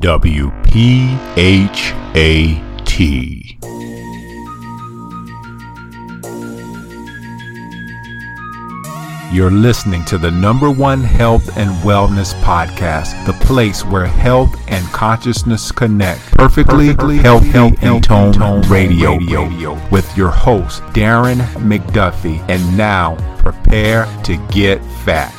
[0.00, 1.18] WPHAT.
[9.30, 14.86] You're listening to the number one health and wellness podcast, the place where health and
[14.86, 16.20] consciousness connect.
[16.30, 22.42] Perfectly, Perfectly healthy, healthy and tone, tone radio, radio with your host, Darren McDuffie.
[22.48, 25.37] And now, prepare to get fat.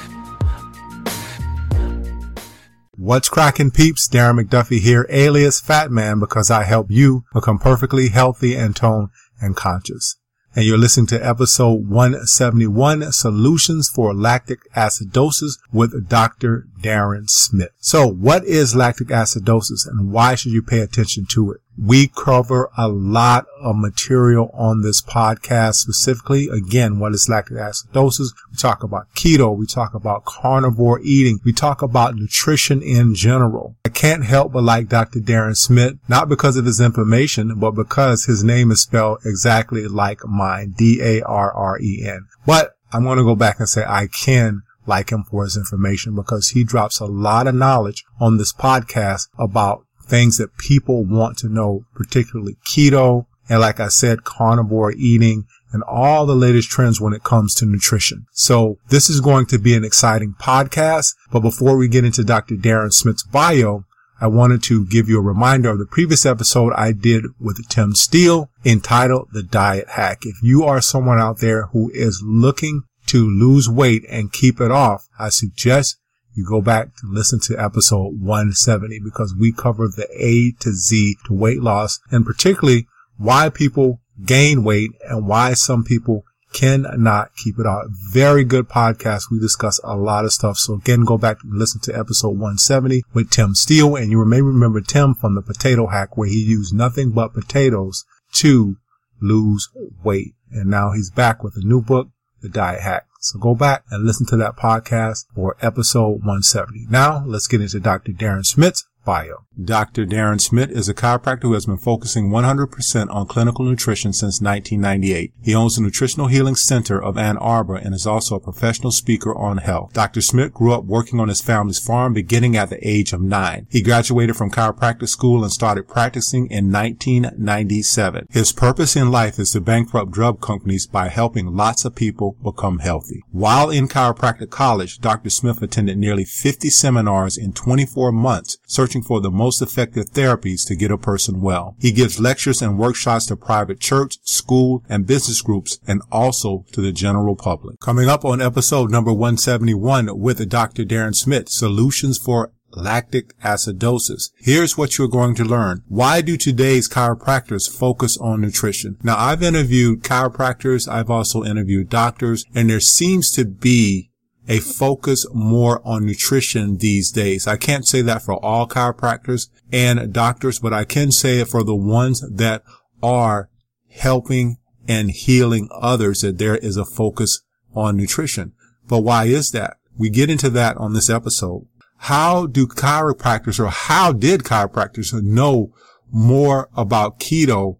[3.02, 4.10] What's cracking peeps?
[4.10, 9.08] Darren McDuffie here, alias Fat Man, because I help you become perfectly healthy and tone
[9.40, 10.18] and conscious
[10.56, 16.68] and you're listening to episode 171, Solutions for Lactic Acidosis with Dr.
[16.82, 17.72] Darren Schmidt.
[17.80, 21.62] So what is lactic acidosis and why should you pay attention to it?
[21.82, 28.34] We cover a lot of material on this podcast, specifically, again, what is lactic acidosis?
[28.52, 29.56] We talk about keto.
[29.56, 31.40] We talk about carnivore eating.
[31.46, 33.78] We talk about nutrition in general.
[33.86, 35.20] I can't help but like Dr.
[35.20, 40.26] Darren Schmidt, not because of his information, but because his name is spelled exactly like
[40.26, 42.28] mine, D-A-R-R-E-N.
[42.46, 46.16] But I'm going to go back and say I can like him for his information
[46.16, 51.38] because he drops a lot of knowledge on this podcast about things that people want
[51.38, 53.26] to know, particularly keto.
[53.48, 57.66] And like I said, carnivore eating and all the latest trends when it comes to
[57.66, 58.26] nutrition.
[58.32, 61.16] So this is going to be an exciting podcast.
[61.32, 62.56] But before we get into Dr.
[62.56, 63.86] Darren Schmidt's bio,
[64.22, 67.96] I wanted to give you a reminder of the previous episode I did with Tim
[67.96, 70.20] Steele entitled The Diet Hack.
[70.24, 74.72] If you are someone out there who is looking to lose weight and keep it
[74.72, 75.98] off, I suggest
[76.34, 81.18] you go back to listen to episode 170 because we cover the A to Z
[81.26, 82.88] to weight loss and particularly
[83.18, 87.86] why people gain weight and why some people cannot keep it off.
[88.12, 89.32] Very good podcast.
[89.32, 90.58] We discuss a lot of stuff.
[90.58, 93.96] So again, go back and listen to episode 170 with Tim Steele.
[93.96, 98.06] And you may remember Tim from the potato hack where he used nothing but potatoes
[98.34, 98.78] to
[99.22, 99.70] lose
[100.04, 100.34] weight.
[100.52, 102.10] And now he's back with a new book
[102.42, 103.06] the diet hack.
[103.20, 106.88] So go back and listen to that podcast or episode 170.
[106.90, 108.14] Now let's get into Dr.
[108.14, 109.46] Darren Schmidt's bio.
[109.62, 110.06] Dr.
[110.06, 115.34] Darren Schmidt is a chiropractor who has been focusing 100% on clinical nutrition since 1998.
[115.42, 119.36] He owns the Nutritional Healing Center of Ann Arbor and is also a professional speaker
[119.36, 119.92] on health.
[119.94, 120.22] Dr.
[120.22, 123.68] Schmidt grew up working on his family's farm beginning at the age of nine.
[123.70, 128.28] He graduated from chiropractic school and started practicing in 1997.
[128.30, 132.80] His purpose in life is to bankrupt drug companies by helping lots of people become
[132.80, 133.24] healthy.
[133.32, 135.30] While in chiropractic college, Dr.
[135.30, 140.64] Schmidt attended nearly 50 seminars in 24 months, searching for the most most effective therapies
[140.68, 141.76] to get a person well.
[141.80, 146.82] He gives lectures and workshops to private church, school, and business groups and also to
[146.82, 147.80] the general public.
[147.80, 150.84] Coming up on episode number 171 with Dr.
[150.84, 154.30] Darren Schmidt, solutions for lactic acidosis.
[154.38, 155.82] Here's what you're going to learn.
[155.88, 158.98] Why do today's chiropractors focus on nutrition?
[159.04, 160.88] Now, I've interviewed chiropractors.
[160.88, 164.09] I've also interviewed doctors and there seems to be
[164.50, 167.48] a focus more on nutrition these days.
[167.48, 171.64] I can't say that for all chiropractors and doctors, but I can say it for
[171.64, 172.64] the ones that
[173.02, 173.50] are
[173.90, 177.42] helping and healing others that there is a focus
[177.76, 178.54] on nutrition.
[178.88, 179.78] But why is that?
[179.96, 181.68] We get into that on this episode.
[182.04, 185.74] How do chiropractors or how did chiropractors know
[186.12, 187.78] more about keto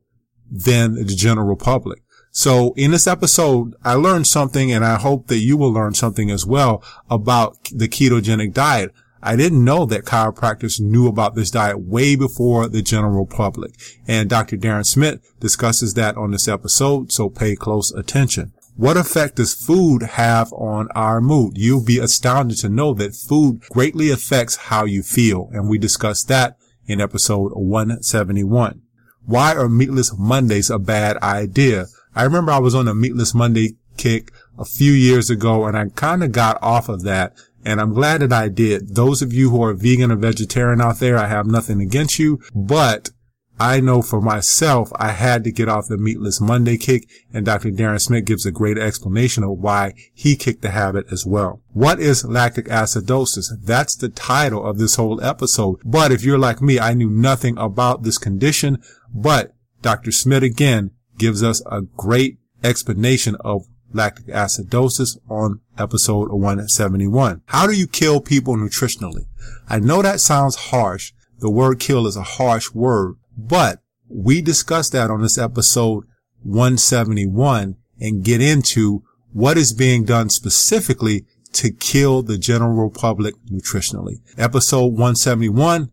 [0.52, 2.04] than the general public?
[2.32, 6.30] So in this episode, I learned something and I hope that you will learn something
[6.30, 8.94] as well about the ketogenic diet.
[9.22, 13.74] I didn't know that chiropractors knew about this diet way before the general public.
[14.08, 14.56] And Dr.
[14.56, 18.54] Darren Schmidt discusses that on this episode, so pay close attention.
[18.78, 21.58] What effect does food have on our mood?
[21.58, 25.50] You'll be astounded to know that food greatly affects how you feel.
[25.52, 26.56] And we discussed that
[26.88, 28.82] in episode 171.
[29.26, 31.88] Why are meatless Mondays a bad idea?
[32.16, 35.90] I remember I was on a meatless Monday kick a few years ago and I
[35.90, 37.34] kind of got off of that
[37.64, 38.96] and I'm glad that I did.
[38.96, 42.40] Those of you who are vegan or vegetarian out there, I have nothing against you,
[42.56, 43.12] but
[43.60, 47.72] I know for myself, I had to get off the meatless Monday kick and Dr.
[47.72, 51.62] Darren Schmidt gives a great explanation of why he kicked the habit as well.
[51.74, 53.52] What is lactic acidosis?
[53.62, 55.82] That's the title of this whole episode.
[55.84, 58.82] But if you're like me, I knew nothing about this condition,
[59.14, 60.12] but Dr.
[60.12, 67.42] Schmidt again gives us a great explanation of lactic acidosis on episode 171.
[67.46, 69.26] How do you kill people nutritionally?
[69.68, 71.14] I know that sounds harsh.
[71.40, 76.06] The word kill is a harsh word, but we discussed that on this episode
[76.44, 84.18] 171 and get into what is being done specifically to kill the general public nutritionally.
[84.38, 85.92] Episode 171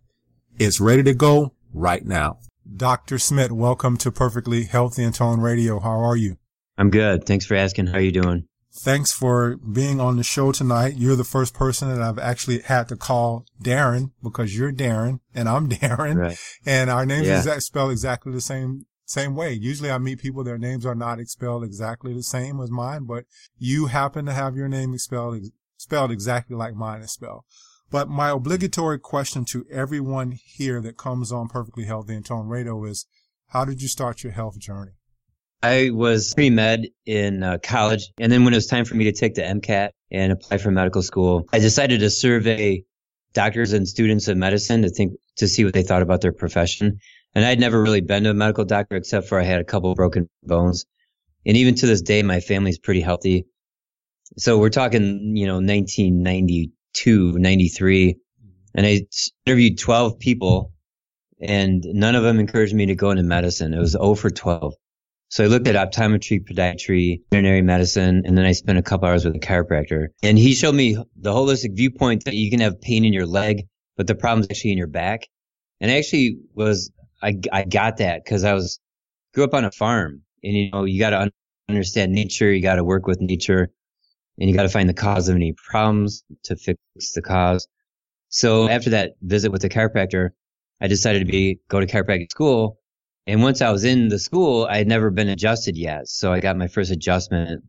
[0.58, 2.38] is ready to go right now.
[2.74, 3.18] Dr.
[3.18, 5.78] Schmidt, welcome to Perfectly Healthy and Tone Radio.
[5.80, 6.36] How are you?
[6.76, 7.24] I'm good.
[7.24, 7.86] Thanks for asking.
[7.88, 8.48] How are you doing?
[8.74, 10.96] Thanks for being on the show tonight.
[10.96, 15.48] You're the first person that I've actually had to call Darren because you're Darren and
[15.48, 16.38] I'm Darren Right.
[16.66, 17.44] and our names Yeah.
[17.48, 19.52] are spelled exactly the same same way.
[19.52, 23.24] Usually I meet people, their names are not spelled exactly the same as mine, but
[23.56, 25.40] you happen to have your name spelled,
[25.76, 27.44] spelled exactly like mine is spelled.
[27.90, 32.84] But my obligatory question to everyone here that comes on Perfectly Healthy and Tone Radio
[32.84, 33.06] is,
[33.48, 34.92] how did you start your health journey?
[35.62, 39.04] I was pre med in uh, college, and then when it was time for me
[39.04, 42.84] to take the MCAT and apply for medical school, I decided to survey
[43.32, 46.98] doctors and students of medicine to think to see what they thought about their profession.
[47.34, 49.94] And I'd never really been to a medical doctor except for I had a couple
[49.94, 50.86] broken bones.
[51.44, 53.46] And even to this day, my family's pretty healthy.
[54.38, 55.60] So we're talking, you know,
[57.04, 58.14] 1992, 93.
[58.14, 58.48] Mm-hmm.
[58.74, 59.06] And I
[59.46, 60.72] interviewed 12 people
[61.40, 63.74] and none of them encouraged me to go into medicine.
[63.74, 64.74] It was 0 for 12.
[65.28, 69.24] So I looked at optometry, podiatry, veterinary medicine, and then I spent a couple hours
[69.24, 70.08] with a chiropractor.
[70.22, 73.66] And he showed me the holistic viewpoint that you can have pain in your leg,
[73.96, 75.26] but the problem's actually in your back.
[75.80, 78.78] And I actually was, I, I got that because I was,
[79.34, 81.32] grew up on a farm and you know, you got to un-
[81.68, 83.70] understand nature, you got to work with nature,
[84.38, 86.78] and you got to find the cause of any problems to fix
[87.14, 87.66] the cause.
[88.28, 90.30] So after that visit with the chiropractor,
[90.80, 92.78] I decided to be, go to chiropractic school
[93.26, 96.06] and once I was in the school, I had never been adjusted yet.
[96.06, 97.64] So I got my first adjustment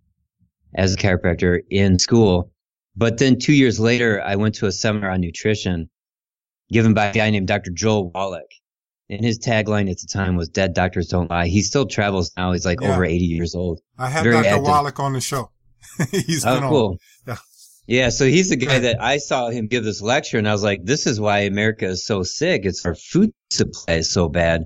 [0.76, 2.52] as a chiropractor in school.
[2.96, 5.90] But then two years later, I went to a seminar on nutrition
[6.72, 7.72] given by a guy named Dr.
[7.72, 8.52] Joel Wallach.
[9.10, 11.48] And his tagline at the time was Dead Doctors Don't Lie.
[11.48, 12.52] He still travels now.
[12.52, 12.92] He's like Yeah.
[12.94, 13.80] over 80 years old.
[13.98, 14.48] I had Very Dr.
[14.48, 14.64] active.
[14.64, 15.50] Wallach on the show.
[16.12, 16.98] He's Oh, cool.
[17.26, 17.38] Yeah.
[17.88, 18.10] Yeah.
[18.10, 20.84] So he's the guy that I saw him give this lecture and I was like,
[20.84, 22.66] this is why America is so sick.
[22.66, 24.66] It's our food supply is so bad.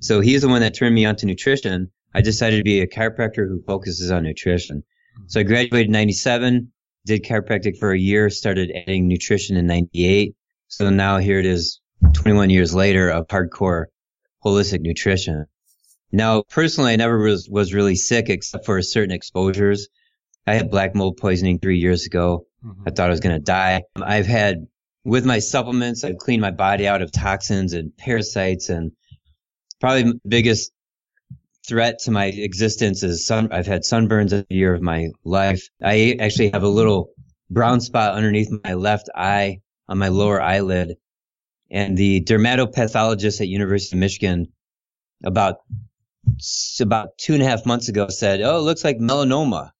[0.00, 1.90] So he's the one that turned me on to nutrition.
[2.14, 4.84] I decided to be a chiropractor who focuses on nutrition.
[5.26, 6.72] So I graduated in 97,
[7.04, 10.34] did chiropractic for a year, started adding nutrition in 98.
[10.68, 11.80] So now here it is
[12.14, 13.86] 21 years later of hardcore
[14.44, 15.46] holistic nutrition.
[16.12, 19.88] Now, personally, I never was, was really sick except for certain exposures.
[20.48, 22.46] I had black mold poisoning three years ago.
[22.64, 22.84] Mhm.
[22.86, 23.82] I thought I was going to die.
[23.96, 24.66] I've had,
[25.04, 28.92] with my supplements, I've cleaned my body out of toxins and parasites and
[29.80, 30.72] probably the biggest
[31.66, 33.52] threat to my existence is sun.
[33.52, 35.68] I've had sunburns every year of my life.
[35.82, 37.10] I actually have a little
[37.50, 40.96] brown spot underneath my left eye on my lower eyelid.
[41.70, 44.48] And the dermatopathologist at University of Michigan
[45.22, 45.56] about,
[46.80, 49.72] about two and a half months ago said, Oh, it looks like melanoma.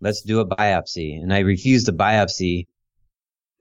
[0.00, 1.20] Let's do a biopsy.
[1.20, 2.66] And I refused the biopsy.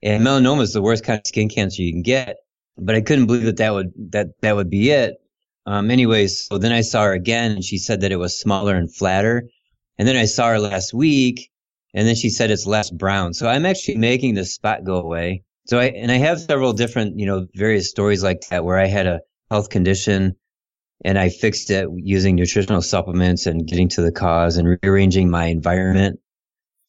[0.02, 2.38] And melanoma is the worst kind of skin cancer you can get.
[2.78, 5.16] But I couldn't believe that that would, that, that would be it.
[5.66, 8.76] Um, anyways, so then I saw her again and she said that it was smaller
[8.76, 9.44] and flatter.
[9.98, 11.52] And then I saw her last week
[11.94, 13.34] and then she said it's less brown.
[13.34, 15.44] So I'm actually making this spot go away.
[15.68, 18.88] So I, and I have several different, you know, various stories like that where I
[18.88, 20.36] had a health condition
[21.06, 25.46] and I fixed it using nutritional supplements and getting to the cause and rearranging my
[25.46, 26.20] environment.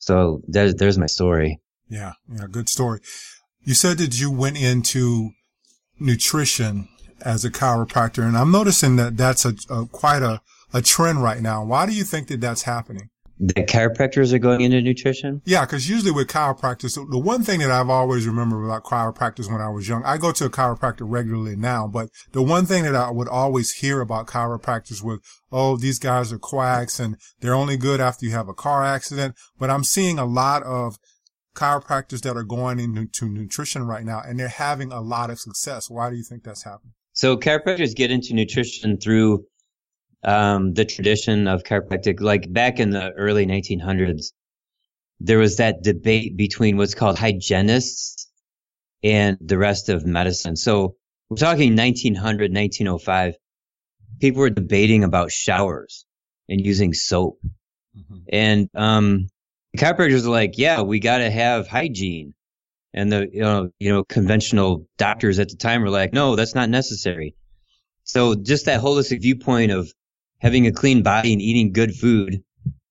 [0.05, 1.61] So there's, there's my story.
[1.89, 3.01] Yeah, yeah, good story.
[3.63, 5.31] You said that you went into
[5.99, 6.89] nutrition
[7.23, 10.43] as a chiropractor, and I'm noticing that that's a, a quite a,
[10.75, 11.65] a trend right now.
[11.65, 13.09] Why do you think that that's happening?
[13.39, 15.43] The chiropractors are going into nutrition.
[15.45, 19.61] Yeah, because usually with chiropractors, the one thing that I've always remembered about chiropractors when
[19.61, 22.95] I was young, I go to a chiropractor regularly now, but the one thing that
[22.95, 25.19] I would always hear about chiropractors was,
[25.51, 29.35] oh, these guys are quacks and they're only good after you have a car accident.
[29.59, 30.97] But I'm seeing a lot of
[31.57, 35.91] chiropractors that are going into nutrition right now and they're having a lot of success.
[35.91, 36.93] Why do you think that's happening?
[37.13, 39.45] So chiropractors get into nutrition through
[40.25, 42.21] um, the tradition of chiropractic.
[42.21, 44.33] Like back in the early 1900s,
[45.21, 48.31] there was that debate between what's called hygienists
[49.03, 50.57] and the rest of medicine.
[50.57, 50.97] So
[51.29, 53.35] we're talking 1900, 1905.
[54.21, 56.05] People were debating about showers
[56.49, 57.41] and using soap.
[58.29, 59.29] And um,
[59.77, 62.35] chiropractors are like, yeah, we got to have hygiene.
[62.97, 66.55] And the you know you know conventional doctors at the time were like, no, that's
[66.55, 67.35] not necessary.
[68.05, 69.93] So just that holistic viewpoint of
[70.39, 72.43] having a clean body and eating good food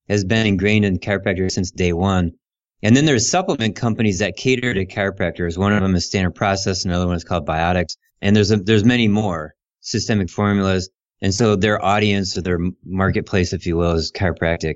[0.08, 2.32] has been ingrained in chiropractors since day one.
[2.82, 5.56] And then there's supplement companies that cater to chiropractors.
[5.56, 8.84] One of them is Standard Process, another one is called Biotics, and there's a, there's
[8.84, 10.90] many more systemic formulas.
[11.22, 14.74] And so their audience or their marketplace, if you will, is chiropractic.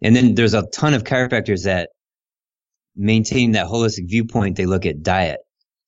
[0.00, 1.90] And then there's a ton of chiropractors that
[2.96, 4.56] maintain that holistic viewpoint.
[4.56, 5.40] They look at diet.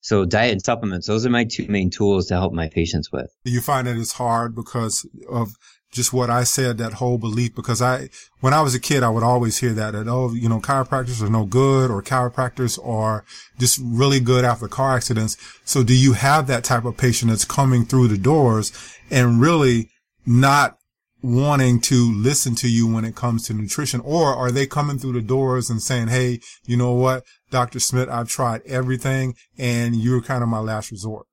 [0.02, 3.34] So diet and supplements, those are my two main tools to help my patients with.
[3.44, 5.54] You find that it's hard because of
[5.94, 7.54] just what I said, that whole belief?
[7.54, 8.10] Because I,
[8.40, 11.22] when I was a kid, I would always hear that, that, oh, you know, chiropractors
[11.22, 13.24] are no good or chiropractors are
[13.58, 15.36] just really good after car accidents.
[15.64, 18.72] So do you have that type of patient that's coming through the doors
[19.10, 19.90] and really
[20.26, 20.76] not
[21.22, 24.00] wanting to listen to you when it comes to nutrition?
[24.00, 27.24] Or are they coming through the doors and saying, Hey, you know what?
[27.50, 27.78] Dr.
[27.78, 31.26] Schmidt, I've tried everything and you're kind of my last resort.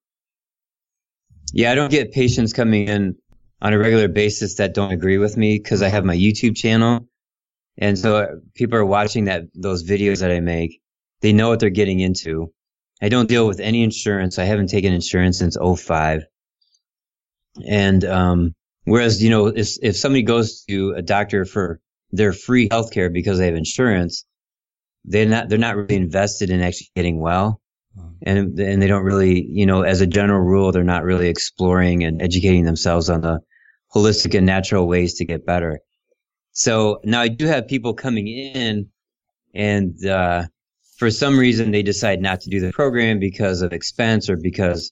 [1.54, 3.16] Yeah, I don't get patients coming in
[3.62, 7.08] on a regular basis that don't agree with me because I have my YouTube channel.
[7.78, 10.82] And so people are watching that, those videos that I make.
[11.22, 12.52] They know what they're getting into.
[13.02, 14.40] I don't deal with any insurance.
[14.40, 16.24] I haven't taken insurance since 05.
[17.68, 21.80] And, um, Whereas, you know, if, if somebody goes to a doctor for
[22.12, 24.26] their free healthcare because they have insurance,
[25.06, 27.62] they're not, they're not really invested in actually getting well.
[27.98, 28.10] Mm-hmm.
[28.24, 32.04] And, and they don't really, you know, as a general rule, they're not really exploring
[32.04, 33.40] and educating themselves on the
[33.94, 35.80] holistic and natural ways to get better.
[36.52, 38.90] So now I do have people coming in
[39.54, 40.44] and, uh,
[40.98, 44.92] for some reason they decide not to do the program because of expense or because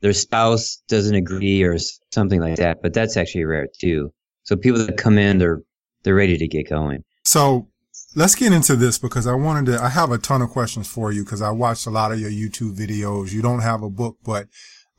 [0.00, 1.76] their spouse doesn't agree or
[2.12, 2.82] something like that.
[2.82, 4.12] But that's actually rare too.
[4.42, 5.62] So people that come in, they're
[6.02, 7.04] they're ready to get going.
[7.24, 7.68] So
[8.14, 9.82] let's get into this because I wanted to.
[9.82, 12.30] I have a ton of questions for you because I watched a lot of your
[12.30, 13.32] YouTube videos.
[13.32, 14.48] You don't have a book, but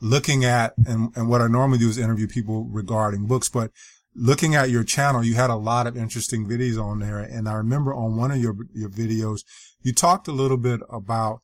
[0.02, 3.72] looking at and, and what I normally do is interview people regarding books, but
[4.16, 7.20] looking at your channel, you had a lot of interesting videos on there.
[7.20, 9.42] And I remember on one of your, your videos,
[9.82, 11.42] you talked a little bit about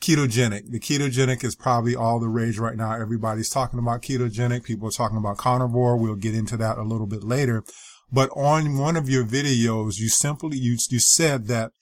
[0.00, 0.70] ketogenic.
[0.70, 2.92] The ketogenic is probably all the rage right now.
[2.94, 4.64] Everybody's talking about ketogenic.
[4.64, 5.96] People are talking about carnivore.
[5.96, 7.62] We'll get into that a little bit later.
[8.10, 11.72] But on one of your videos, you simply, you, you said that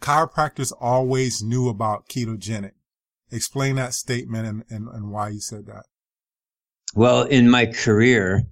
[0.00, 2.72] chiropractors always knew about ketogenic.
[3.36, 5.84] Explain that statement and, and, and why you said that.
[6.94, 8.42] Well, in my career,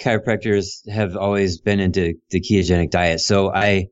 [0.00, 3.20] chiropractors have always been into the ketogenic diet.
[3.20, 3.88] So I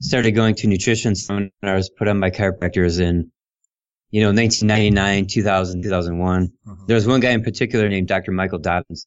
[0.00, 3.30] started going to nutrition seminars put on by chiropractors in
[4.10, 6.46] you know, 1999, 2000, 2001.
[6.46, 6.86] Mm-hmm.
[6.86, 8.32] There was one guy in particular named Dr.
[8.32, 9.06] Michael Dobbins,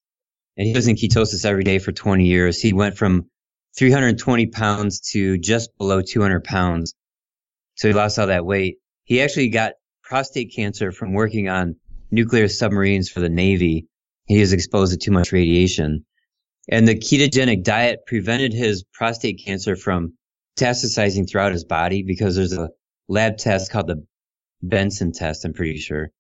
[0.58, 2.62] and he was in ketosis every day for 20 years.
[2.62, 3.30] He went from
[3.78, 6.94] 320 pounds to just below 200 pounds.
[7.76, 8.78] So he lost all that weight.
[9.04, 9.74] He actually got
[10.12, 11.74] prostate cancer from working on
[12.12, 13.88] nuclear submarines for the Navy.
[14.26, 16.06] He was exposed to too much radiation.
[16.70, 20.18] And the ketogenic diet prevented his prostate cancer from
[20.60, 22.72] metastasizing throughout his body because there's a
[23.08, 24.06] lab test called the
[24.62, 26.12] Benson test, I'm pretty sure.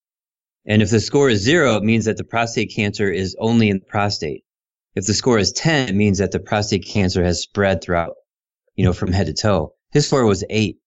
[0.65, 3.79] And if the score is zero, it means that the prostate cancer is only in
[3.79, 4.45] the prostate.
[4.95, 8.13] If the score is 10, it means that the prostate cancer has spread throughout,
[8.73, 9.73] you know, from head to toe.
[9.91, 10.77] His score was eight.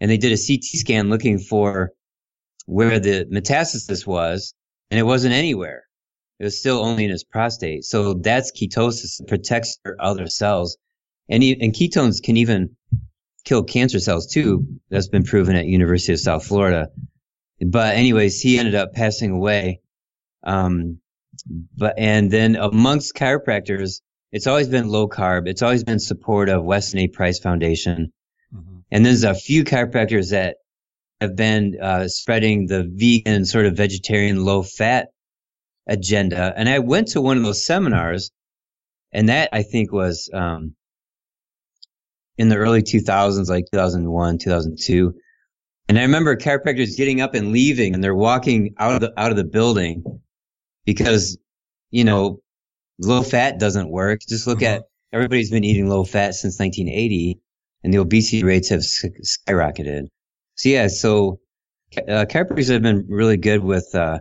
[0.00, 1.92] And they did a CT scan looking for
[2.70, 4.54] where the metastasis was,
[4.90, 5.82] and it wasn't anywhere.
[6.38, 7.84] It was still only in his prostate.
[7.84, 9.20] So that's ketosis.
[9.20, 10.78] It protects other cells.
[11.28, 12.76] And, and ketones can even
[13.44, 14.66] kill cancer cells too.
[14.88, 16.90] That's been proven at University of South Florida.
[17.60, 19.80] But anyways, he ended up passing away.
[20.44, 21.00] Um,
[21.76, 24.00] but, and then amongst chiropractors,
[24.30, 25.48] it's always been low carb.
[25.48, 27.08] It's always been support of Weston A.
[27.08, 28.12] Price Foundation.
[28.54, 28.78] Mm-hmm.
[28.92, 30.56] And there's a few chiropractors that
[31.20, 35.08] have been uh, spreading the vegan sort of vegetarian low fat
[35.86, 36.54] agenda.
[36.56, 38.30] And I went to one of those seminars
[39.12, 40.74] and that I think was, um,
[42.38, 45.14] in the early 2000s, like 2001, 2002.
[45.88, 49.30] And I remember chiropractors getting up and leaving and they're walking out of the, out
[49.30, 50.04] of the building
[50.86, 51.36] because,
[51.90, 52.40] you know,
[52.98, 54.20] low fat doesn't work.
[54.26, 54.86] Just look at uh-huh.
[55.12, 57.40] everybody's been eating low fat since 1980
[57.82, 60.06] and the obesity rates have skyrocketed.
[60.60, 61.40] So yeah, so
[61.96, 64.18] uh, chiropractors have been really good with, uh,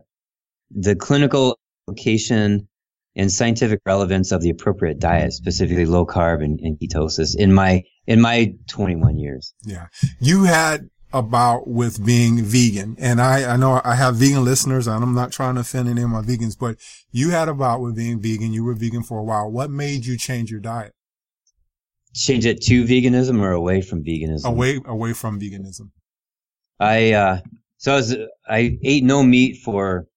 [0.72, 2.70] the clinical application
[3.14, 7.84] and scientific relevance of the appropriate diet, specifically low carb and, and ketosis in my
[8.08, 9.54] in my 21 years.
[9.66, 9.88] Yeah.
[10.22, 12.96] You had about with being vegan.
[13.00, 16.04] And I, I know I have vegan listeners and I'm not trying to offend any
[16.04, 16.78] of my vegans, but
[17.12, 18.54] you had about with being vegan.
[18.54, 19.52] You were vegan for a while.
[19.52, 20.94] What made you change your diet?
[22.14, 24.46] Change it to veganism or away from veganism?
[24.46, 25.90] Away, away from veganism.
[26.80, 27.40] I, uh,
[27.78, 28.16] so I was,
[28.48, 30.08] I ate no meat for,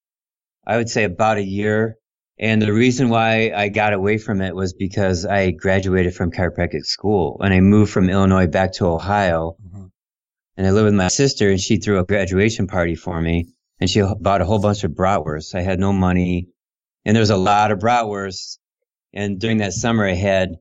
[0.67, 1.97] I would say about a year.
[2.39, 6.85] And the reason why I got away from it was because I graduated from chiropractic
[6.85, 9.57] school and I moved from Illinois back to Ohio.
[9.65, 9.87] Mm-hmm.
[10.57, 13.47] And I lived with my sister and she threw a graduation party for me
[13.81, 15.55] and she bought a whole bunch of bratwurst.
[15.55, 16.49] I had no money
[17.05, 18.59] and there was a lot of bratwurst.
[19.13, 20.57] And during that summer I had,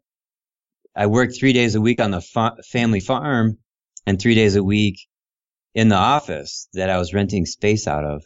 [0.95, 3.57] I worked three days a week on the fa- family farm
[4.05, 4.99] and three days a week
[5.73, 8.25] in the office that I was renting space out of.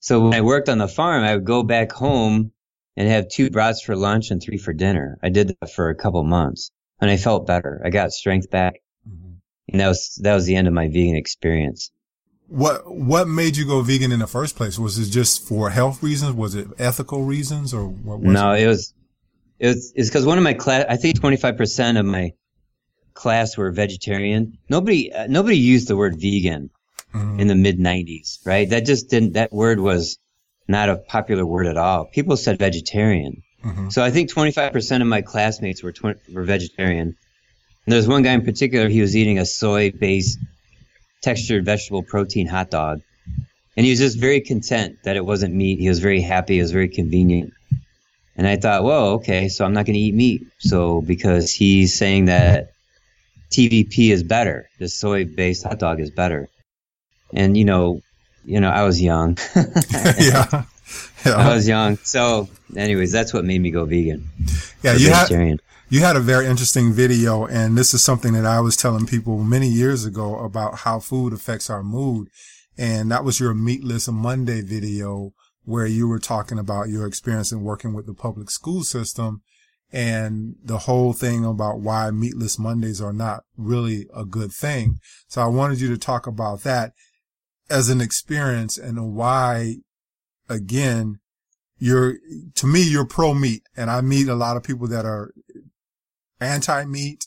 [0.00, 2.52] So when I worked on the farm, I would go back home
[2.96, 5.18] and have two brats for lunch and three for dinner.
[5.22, 7.82] I did that for a couple months and I felt better.
[7.84, 8.80] I got strength back.
[9.08, 9.34] Mm-hmm.
[9.72, 11.90] And that was, that was the end of my vegan experience.
[12.48, 14.78] What, what made you go vegan in the first place?
[14.78, 16.34] Was it just for health reasons?
[16.34, 18.94] Was it ethical reasons or what was No, it, it was,
[19.58, 22.32] it was, it's cause one of my class, I think 25% of my
[23.14, 24.58] class were vegetarian.
[24.68, 26.70] Nobody, uh, nobody used the word vegan
[27.14, 27.40] mm-hmm.
[27.40, 28.68] in the mid 90s, right?
[28.68, 30.18] That just didn't, that word was
[30.68, 32.06] not a popular word at all.
[32.06, 33.42] People said vegetarian.
[33.64, 33.88] Mm-hmm.
[33.90, 37.16] So I think 25% of my classmates were, tw- were vegetarian.
[37.86, 40.38] And there was one guy in particular, he was eating a soy based
[41.22, 43.00] textured vegetable protein hot dog.
[43.76, 45.80] And he was just very content that it wasn't meat.
[45.80, 46.58] He was very happy.
[46.58, 47.52] It was very convenient.
[48.36, 50.42] And I thought, whoa, okay, so I'm not going to eat meat.
[50.58, 52.73] So because he's saying that
[53.50, 56.48] TVP is better, the soy based hot dog is better
[57.34, 58.00] and you know,
[58.44, 59.36] you know, I was young.
[59.56, 60.64] yeah.
[61.24, 61.36] yeah.
[61.36, 61.96] I was young.
[61.98, 64.28] So, anyways, that's what made me go vegan.
[64.82, 65.60] Yeah, you had
[65.90, 69.42] you had a very interesting video, and this is something that I was telling people
[69.42, 72.28] many years ago about how food affects our mood,
[72.78, 75.32] and that was your Meatless Monday video
[75.64, 79.40] where you were talking about your experience in working with the public school system
[79.94, 84.98] and the whole thing about why meatless Mondays are not really a good thing.
[85.28, 86.94] So I wanted you to talk about that
[87.70, 89.76] as an experience and why,
[90.48, 91.20] again,
[91.78, 92.16] you're,
[92.56, 93.62] to me, you're pro meat.
[93.76, 95.32] And I meet a lot of people that are
[96.40, 97.26] anti meat.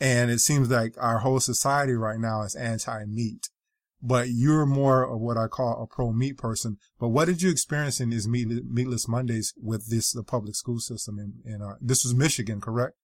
[0.00, 3.48] And it seems like our whole society right now is anti meat.
[4.02, 6.78] But you're more of what I call a pro meat person.
[6.98, 10.80] But what did you experience in these meat, meatless Mondays with this, the public school
[10.80, 12.94] system in, in, uh, this was Michigan, correct?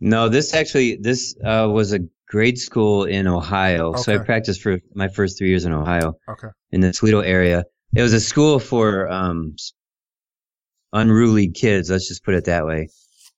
[0.00, 3.90] No, this actually, this, uh, was a grade school in Ohio.
[3.90, 4.02] Okay.
[4.02, 6.14] So I practiced for my first three years in Ohio.
[6.28, 6.48] Okay.
[6.70, 7.64] In the Toledo area.
[7.94, 9.54] It was a school for um,
[10.92, 11.90] unruly kids.
[11.90, 12.88] Let's just put it that way.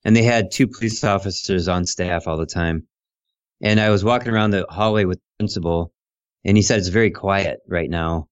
[0.05, 2.87] And they had two police officers on staff all the time.
[3.63, 5.93] And I was walking around the hallway with the principal,
[6.45, 8.29] and he said it's very quiet right now.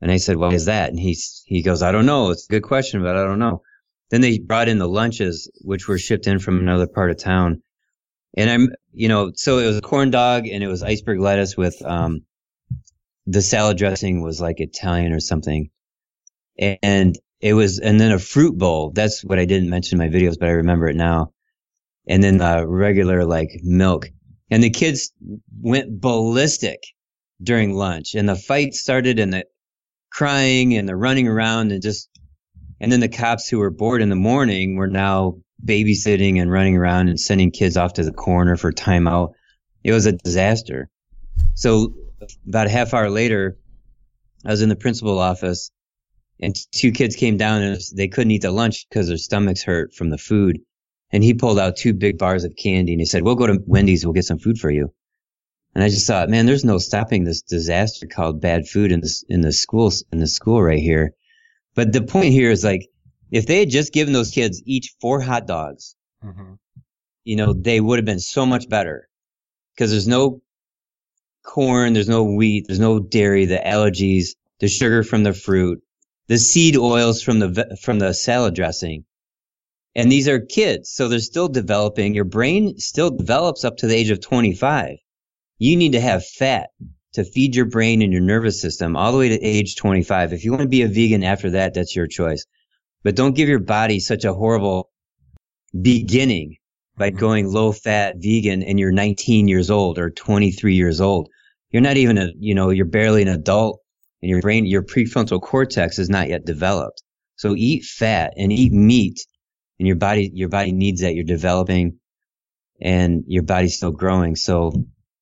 [0.00, 2.30] And I said, "Why is that?" And he's he goes, "I don't know.
[2.30, 3.62] It's a good question, but I don't know."
[4.10, 7.62] Then they brought in the lunches, which were shipped in from another part of town.
[8.36, 11.56] And I'm, you know, so it was a corn dog and it was iceberg lettuce
[11.56, 12.22] with, um,
[13.26, 15.70] the salad dressing was like Italian or something.
[16.58, 18.92] And it was, and then a fruit bowl.
[18.94, 21.32] That's what I didn't mention in my videos, but I remember it now.
[22.06, 24.08] And then uh, regular like milk.
[24.50, 25.12] And the kids
[25.60, 26.80] went ballistic
[27.42, 29.44] during lunch and the fight started and the
[30.10, 32.08] crying and the running around and just,
[32.80, 36.76] and then the cops who were bored in the morning were now babysitting and running
[36.76, 39.32] around and sending kids off to the corner for timeout.
[39.84, 40.88] It was a disaster.
[41.54, 41.94] So
[42.46, 43.56] about a half hour later,
[44.44, 45.70] I was in the principal office
[46.40, 49.94] and two kids came down and they couldn't eat the lunch because their stomachs hurt
[49.94, 50.58] from the food.
[51.10, 53.58] And he pulled out two big bars of candy and he said, we'll go to
[53.66, 54.04] Wendy's.
[54.04, 54.92] We'll get some food for you.
[55.76, 59.22] And I just thought, man, there's no stopping this disaster called bad food in this,
[59.28, 61.12] in the schools, in the school right here.
[61.74, 62.88] But the point here is like,
[63.30, 66.54] if they had just given those kids each four hot dogs, mm-hmm.
[67.24, 69.06] you know, they would have been so much better
[69.74, 70.40] because there's no
[71.44, 74.28] corn, there's no wheat, there's no dairy, the allergies,
[74.60, 75.82] the sugar from the fruit,
[76.26, 79.04] the seed oils from the from the salad dressing.
[79.94, 82.14] And these are kids, so they're still developing.
[82.14, 84.96] Your brain still develops up to the age of 25.
[85.58, 86.70] You need to have fat
[87.14, 90.32] to feed your brain and your nervous system all the way to age 25.
[90.32, 92.44] If you want to be a vegan after that, that's your choice.
[93.02, 94.90] But don't give your body such a horrible
[95.80, 96.56] beginning
[96.96, 97.18] by mm-hmm.
[97.18, 101.28] going low fat vegan and you're 19 years old or 23 years old.
[101.70, 103.80] You're not even a, you know, you're barely an adult
[104.22, 107.02] and your brain, your prefrontal cortex is not yet developed.
[107.36, 109.26] So eat fat and eat meat
[109.78, 111.14] and your body, your body needs that.
[111.14, 111.98] You're developing
[112.80, 114.36] and your body's still growing.
[114.36, 114.72] So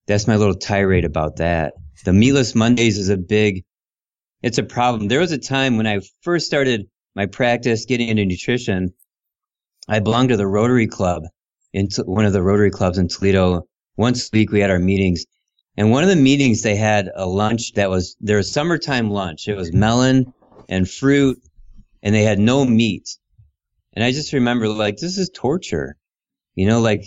[0.07, 1.75] that's my little tirade about that.
[2.05, 3.65] The meatless Mondays is a big,
[4.43, 5.09] it's a problem.
[5.09, 8.93] There was a time when I first started my practice getting into nutrition,
[9.89, 11.23] I belonged to the Rotary Club
[11.73, 13.67] in one of the Rotary clubs in Toledo.
[13.97, 15.25] Once a week we had our meetings.
[15.77, 19.49] And one of the meetings they had a lunch that was their summertime lunch.
[19.49, 20.33] It was melon
[20.69, 21.39] and fruit
[22.03, 23.09] and they had no meat.
[23.93, 25.97] And I just remember like, this is torture.
[26.55, 27.05] You know, like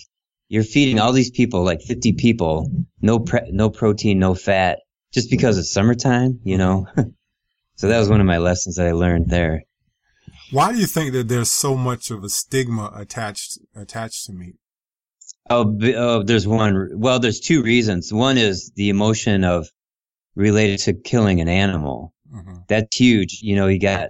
[0.49, 4.79] you're feeding all these people, like 50 people, no pre- no protein, no fat,
[5.13, 6.87] just because it's summertime, you know?
[7.75, 9.63] so that was one of my lessons that I learned there.
[10.51, 14.55] Why do you think that there's so much of a stigma attached attached to meat?
[15.49, 16.89] Oh, oh, there's one.
[16.93, 18.13] Well, there's two reasons.
[18.13, 19.67] One is the emotion of
[20.35, 22.13] related to killing an animal.
[22.33, 22.55] Mm-hmm.
[22.67, 23.39] That's huge.
[23.41, 24.09] You know, you got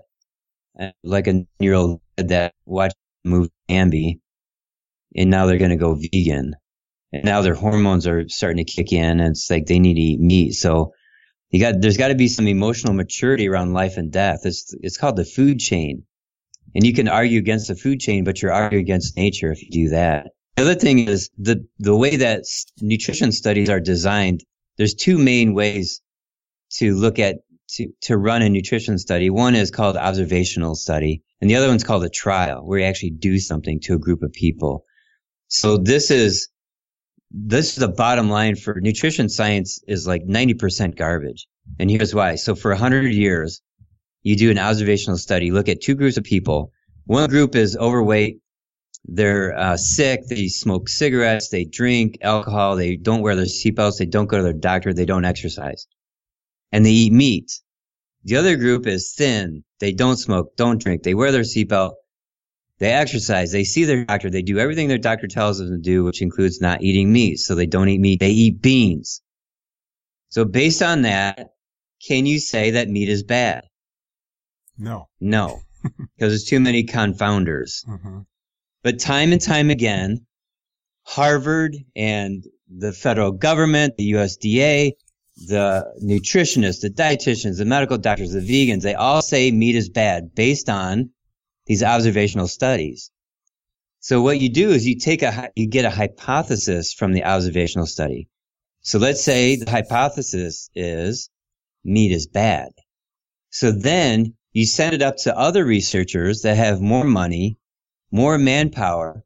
[0.80, 4.20] uh, like a year old that watched the movie Bambi,
[5.16, 6.56] and now they're going to go vegan.
[7.14, 10.02] And now their hormones are starting to kick in, and it's like they need to
[10.02, 10.54] eat meat.
[10.54, 10.94] So
[11.50, 14.42] you got there's got to be some emotional maturity around life and death.
[14.44, 16.04] It's it's called the food chain,
[16.76, 19.70] and you can argue against the food chain, but you're arguing against nature if you
[19.70, 20.28] do that.
[20.58, 22.44] The other thing is the the way that
[22.82, 24.44] nutrition studies are designed.
[24.78, 26.02] There's two main ways
[26.74, 27.38] to look at
[27.76, 29.30] to to run a nutrition study.
[29.30, 33.12] One is called observational study, and the other one's called a trial, where you actually
[33.12, 34.84] do something to a group of people.
[35.48, 36.50] So this is
[37.32, 41.46] this is the bottom line for nutrition science is like 90% garbage.
[41.78, 42.36] And here's why.
[42.36, 43.62] So for 100 years,
[44.24, 46.72] you do an observational study, look at two groups of people.
[47.06, 48.40] One group is overweight.
[49.06, 50.28] They're uh, sick.
[50.28, 51.50] They smoke cigarettes.
[51.50, 52.76] They drink alcohol.
[52.76, 53.98] They don't wear their seatbelts.
[53.98, 54.94] They don't go to their doctor.
[54.94, 55.88] They don't exercise.
[56.72, 57.52] And they eat meat.
[58.24, 59.64] The other group is thin.
[59.80, 61.04] They don't smoke, don't drink.
[61.04, 61.94] They wear their seatbelt.
[62.80, 63.52] They exercise.
[63.52, 64.30] They see their doctor.
[64.30, 67.38] They do everything their doctor tells them to do, which includes not eating meat.
[67.38, 68.20] So they don't eat meat.
[68.20, 69.22] They eat beans.
[70.30, 71.50] So based on that,
[72.06, 73.64] can you say that meat is bad?
[74.78, 75.08] No.
[75.20, 77.86] No, because there's too many confounders.
[77.88, 78.20] Mm-hmm.
[78.84, 80.28] But time and time again,
[81.04, 84.92] Harvard and the federal government, the USDA,
[85.48, 90.36] the nutritionists, the dietitians, the medical doctors, the vegans, they all say meat is bad
[90.36, 91.10] based on
[91.68, 93.12] these observational studies.
[94.00, 97.86] So what you do is you take a, you get a hypothesis from the observational
[97.86, 98.30] study.
[98.82, 101.30] So let's say the hypothesis is
[101.84, 102.70] meat is bad.
[103.50, 107.58] So then you send it up to other researchers that have more money,
[108.12, 109.24] more manpower,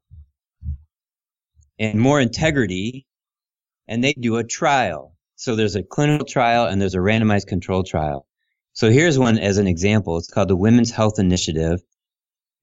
[1.78, 3.06] and more integrity,
[3.88, 5.16] and they do a trial.
[5.36, 8.26] So there's a clinical trial and there's a randomized control trial.
[8.72, 10.16] So here's one as an example.
[10.18, 11.80] It's called the Women's Health Initiative.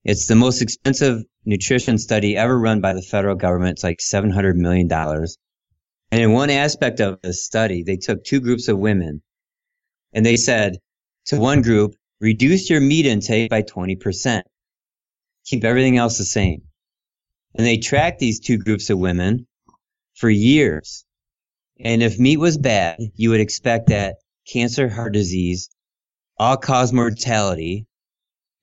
[0.04, 3.72] It's the most expensive nutrition study ever run by the federal government.
[3.72, 4.90] It's like $700 million.
[4.92, 9.22] And in one aspect of the study, they took two groups of women
[10.12, 10.78] and they said
[11.26, 14.42] to one group, reduce your meat intake by 20%.
[15.46, 16.62] Keep everything else the same.
[17.54, 19.46] And they tracked these two groups of women
[20.14, 21.04] for years.
[21.78, 25.70] And if meat was bad, you would expect that cancer, heart disease,
[26.38, 27.86] all cause mortality,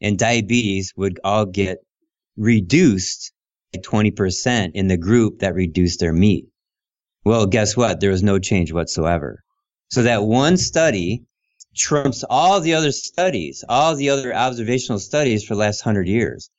[0.01, 1.79] and diabetes would all get
[2.35, 3.31] reduced
[3.73, 6.45] by 20% in the group that reduced their meat.
[7.25, 7.99] Well, guess what?
[7.99, 9.43] There was no change whatsoever.
[9.89, 11.23] So that one study
[11.75, 16.49] trumps all the other studies, all the other observational studies for the last hundred years.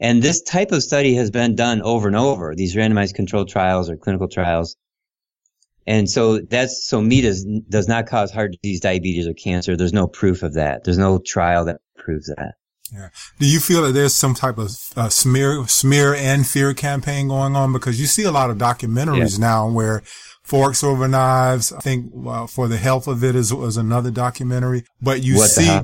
[0.00, 3.90] And this type of study has been done over and over, these randomized controlled trials
[3.90, 4.76] or clinical trials.
[5.86, 9.76] And so that's, so meat is, does not cause heart disease, diabetes, or cancer.
[9.76, 10.84] There's no proof of that.
[10.84, 12.54] There's no trial that proves that.
[13.38, 17.56] Do you feel that there's some type of uh, smear, smear and fear campaign going
[17.56, 17.72] on?
[17.72, 20.02] Because you see a lot of documentaries now where
[20.42, 21.72] forks over knives.
[21.72, 25.50] I think uh, for the health of it is was another documentary, but you What
[25.50, 25.80] see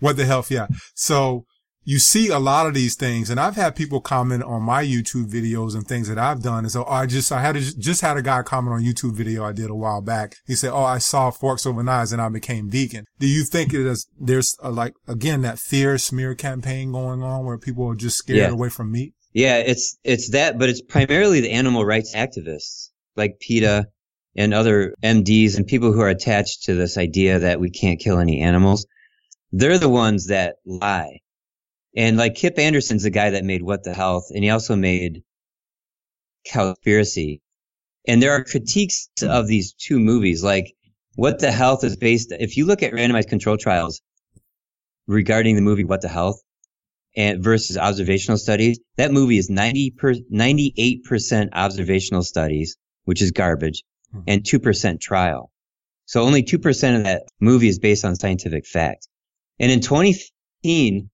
[0.00, 0.50] what the health.
[0.50, 0.66] Yeah.
[0.94, 1.44] So
[1.84, 5.30] you see a lot of these things and I've had people comment on my YouTube
[5.30, 6.64] videos and things that I've done.
[6.64, 9.44] And so I just, I had a, just had a guy comment on YouTube video
[9.44, 10.36] I did a while back.
[10.46, 13.04] He said, Oh, I saw forks over knives and I became vegan.
[13.18, 17.44] Do you think it is, there's a, like, again, that fear smear campaign going on
[17.44, 18.48] where people are just scared Yeah.
[18.50, 19.14] away from meat?
[19.32, 23.86] Yeah, it's it's that, but it's primarily the animal rights activists like PETA
[24.36, 28.18] and other MDs and people who are attached to this idea that we can't kill
[28.18, 28.86] any animals.
[29.50, 31.18] They're the ones that lie.
[31.96, 35.22] And like Kip Anderson's the guy that made What the Health, and he also made
[36.46, 37.40] Cowspiracy.
[38.08, 40.74] And there are critiques of these two movies, like
[41.16, 42.32] What the Health is based.
[42.32, 44.00] If you look at randomized control trials
[45.06, 46.40] regarding the movie What the Health,
[47.14, 53.84] and versus observational studies, that movie is 90 per, 98% observational studies, which is garbage,
[54.14, 54.24] Mhm.
[54.26, 55.50] and 2% trial.
[56.06, 59.08] So only 2% of that movie is based on scientific fact.
[59.58, 61.10] And in 2015,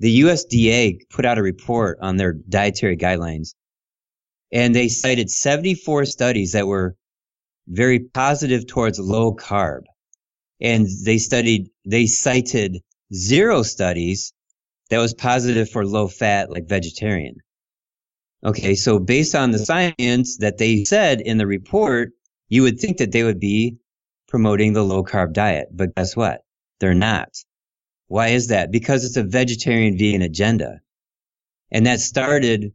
[0.00, 3.54] the USDA put out a report on their dietary guidelines
[4.50, 6.96] and they cited 74 studies that were
[7.68, 9.82] very positive towards low carb.
[10.60, 12.78] And they studied, they cited
[13.14, 14.32] zero studies
[14.88, 17.36] that was positive for low fat, like vegetarian.
[18.44, 22.10] Okay, so based on the science that they said in the report,
[22.48, 23.76] you would think that they would be
[24.28, 26.40] promoting the low carb diet, but guess what?
[26.80, 27.28] They're not.
[28.10, 28.72] Why is that?
[28.72, 30.80] Because it's a vegetarian vegan agenda.
[31.70, 32.72] And that started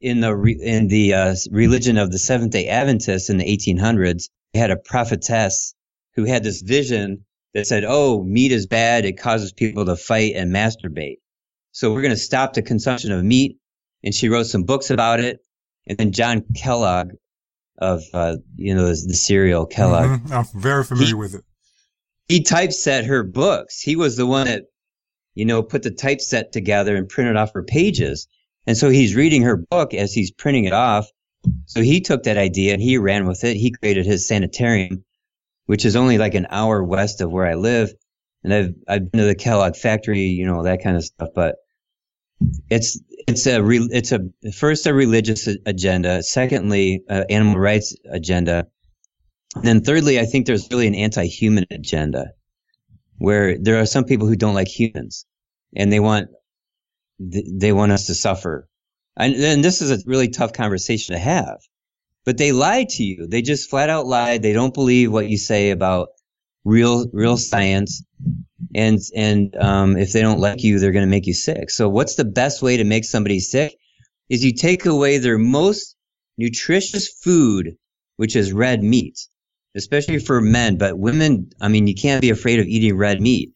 [0.00, 4.28] in the, re- in the uh, religion of the Seventh day Adventists in the 1800s.
[4.52, 5.74] They had a prophetess
[6.14, 10.34] who had this vision that said, "Oh, meat is bad; it causes people to fight
[10.36, 11.16] and masturbate."
[11.72, 13.58] So we're going to stop the consumption of meat.
[14.04, 15.40] And she wrote some books about it.
[15.88, 17.10] And then John Kellogg
[17.78, 20.20] of uh, you know the, the cereal Kellogg.
[20.20, 20.32] Mm-hmm.
[20.32, 21.44] I'm very familiar he, with it.
[22.28, 23.80] He typeset her books.
[23.80, 24.64] He was the one that
[25.34, 28.26] you know put the typeset together and printed off her pages.
[28.66, 31.08] And so he's reading her book as he's printing it off.
[31.66, 33.56] So he took that idea and he ran with it.
[33.56, 35.04] He created his sanitarium,
[35.66, 37.92] which is only like an hour west of where I live.
[38.42, 41.28] And I've I've been to the Kellogg factory, you know, that kind of stuff.
[41.34, 41.56] But
[42.68, 44.20] it's it's a re, it's a
[44.52, 48.66] first a religious agenda, secondly, uh, animal rights agenda,
[49.62, 52.32] then thirdly, I think there's really an anti-human agenda,
[53.18, 55.26] where there are some people who don't like humans,
[55.74, 56.28] and they want
[57.18, 58.68] they want us to suffer,
[59.16, 61.58] and, and this is a really tough conversation to have.
[62.24, 63.26] But they lie to you.
[63.26, 64.38] They just flat out lie.
[64.38, 66.08] They don't believe what you say about
[66.64, 68.02] real real science
[68.74, 71.70] and and um, if they don't like you, they're going to make you sick.
[71.70, 73.76] So, what's the best way to make somebody sick?
[74.28, 75.96] Is you take away their most
[76.36, 77.76] nutritious food,
[78.16, 79.18] which is red meat,
[79.76, 80.76] especially for men.
[80.76, 83.52] But women, I mean, you can't be afraid of eating red meat.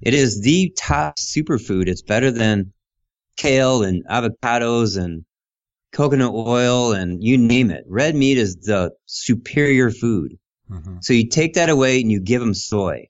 [0.00, 1.88] It is the top superfood.
[1.88, 2.72] It's better than
[3.36, 5.24] kale and avocados and
[5.92, 7.84] coconut oil and you name it.
[7.86, 10.38] Red meat is the superior food.
[10.70, 10.96] Mm-hmm.
[11.00, 13.08] So you take that away and you give them soy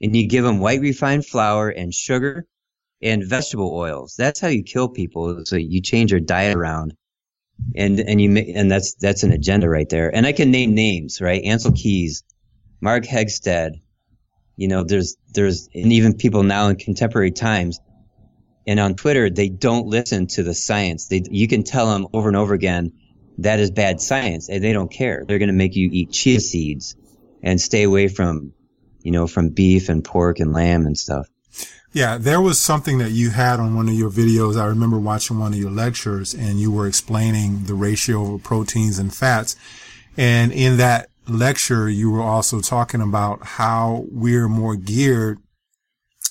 [0.00, 2.46] and you give them white refined flour and sugar
[3.00, 4.14] and vegetable oils.
[4.16, 5.44] That's how you kill people.
[5.44, 6.94] So you change your diet around,
[7.74, 10.14] and and you may, and that's that's an agenda right there.
[10.14, 11.42] And I can name names, right?
[11.42, 12.24] Ancel Keys,
[12.80, 13.80] Mark Hegsted.
[14.56, 17.80] You know, there's there's and even people now in contemporary times,
[18.66, 21.08] and on Twitter they don't listen to the science.
[21.08, 22.92] They you can tell them over and over again
[23.38, 25.24] that is bad science, and they don't care.
[25.26, 26.96] They're going to make you eat chia seeds
[27.42, 28.52] and stay away from
[29.02, 31.28] you know, from beef and pork and lamb and stuff.
[31.92, 34.60] Yeah, there was something that you had on one of your videos.
[34.60, 38.98] I remember watching one of your lectures and you were explaining the ratio of proteins
[38.98, 39.56] and fats.
[40.16, 45.38] And in that lecture, you were also talking about how we're more geared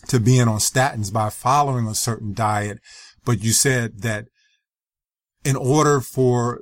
[0.09, 2.79] to being on statins by following a certain diet.
[3.25, 4.25] But you said that
[5.43, 6.61] in order for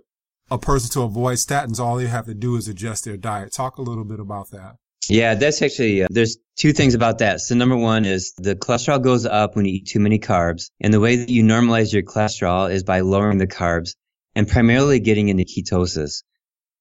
[0.50, 3.52] a person to avoid statins, all they have to do is adjust their diet.
[3.54, 4.76] Talk a little bit about that.
[5.10, 7.42] Yeah, that's actually, uh, there's two things about that.
[7.42, 10.70] So number one is the cholesterol goes up when you eat too many carbs.
[10.82, 13.96] And the way that you normalize your cholesterol is by lowering the carbs
[14.36, 16.24] and primarily getting into ketosis.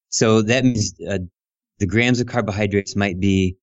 [0.09, 1.19] So that means uh,
[1.79, 3.57] the grams of carbohydrates might be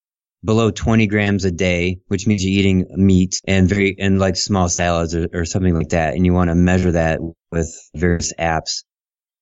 [0.44, 4.70] below 20 grams a day, which means you're eating meat and very, and like small
[4.70, 6.16] salads or, or something like that.
[6.16, 7.20] And you want to measure that
[7.52, 8.84] with various apps,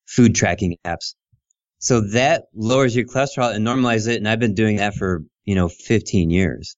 [0.07, 1.15] food tracking apps.
[1.79, 4.17] So that lowers your cholesterol and normalizes it.
[4.17, 6.75] And I've been doing that for, you know, 15 years.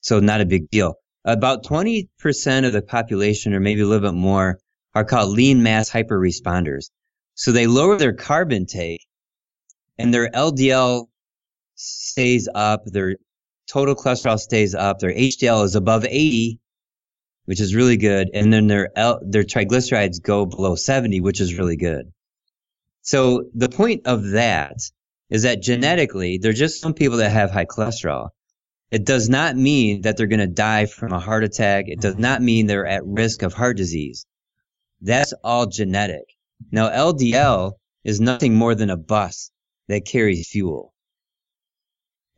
[0.00, 0.94] So not a big deal.
[1.24, 4.58] About 20% of the population or maybe a little bit more
[4.94, 6.90] are called lean mass hyper responders.
[7.34, 9.06] So they lower their carb intake
[9.98, 11.08] and their LDL
[11.74, 12.84] stays up.
[12.86, 13.16] Their
[13.68, 14.98] total cholesterol stays up.
[14.98, 16.58] Their HDL is above 80,
[17.44, 18.30] which is really good.
[18.32, 22.10] And then their L, their triglycerides go below 70, which is really good.
[23.08, 24.76] So the point of that
[25.30, 28.28] is that genetically, there are just some people that have high cholesterol.
[28.90, 31.86] It does not mean that they're going to die from a heart attack.
[31.88, 34.26] It does not mean they're at risk of heart disease.
[35.00, 36.24] That's all genetic.
[36.70, 37.72] Now, LDL
[38.04, 39.52] is nothing more than a bus
[39.86, 40.92] that carries fuel.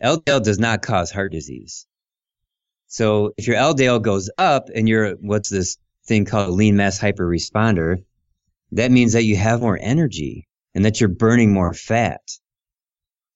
[0.00, 1.84] LDL does not cause heart disease.
[2.86, 8.04] So if your LDL goes up and you're what's this thing called lean mass hyperresponder,
[8.70, 12.20] that means that you have more energy and that you're burning more fat.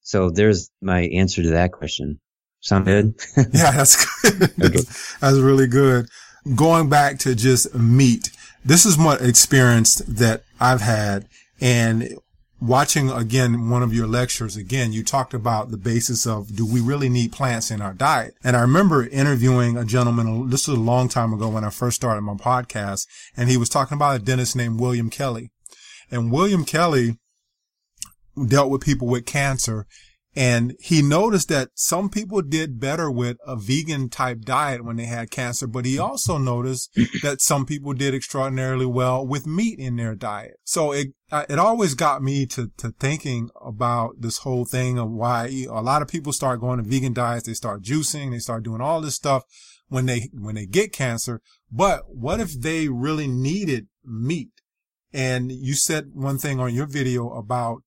[0.01, 2.19] So there's my answer to that question.
[2.61, 3.15] Sound good?
[3.37, 4.43] yeah, that's good.
[4.43, 4.79] Okay.
[5.21, 6.07] That's really good.
[6.55, 8.31] Going back to just meat,
[8.63, 11.27] this is what experience that I've had
[11.61, 12.17] and
[12.59, 16.79] watching again one of your lectures again you talked about the basis of do we
[16.79, 20.81] really need plants in our diet and i remember interviewing a gentleman this was a
[20.81, 24.19] long time ago when i first started my podcast and he was talking about a
[24.19, 25.51] dentist named william kelley
[26.09, 27.17] and william kelley
[28.47, 29.85] dealt with people with cancer.
[30.37, 35.05] And he noticed that some people did better with a vegan type diet when they
[35.05, 36.93] had cancer, but he also noticed
[37.23, 40.55] that some people did extraordinarily well with meat in their diet.
[40.65, 45.09] So it, uh, it always got me to, to thinking about this whole thing of
[45.09, 47.47] why a lot of people start going to vegan diets.
[47.47, 48.31] They start juicing.
[48.31, 49.43] They start doing all this stuff
[49.87, 51.39] when they, when they get cancer.
[51.71, 54.49] But what if they really needed meat?
[55.13, 57.83] And you said one thing on your video about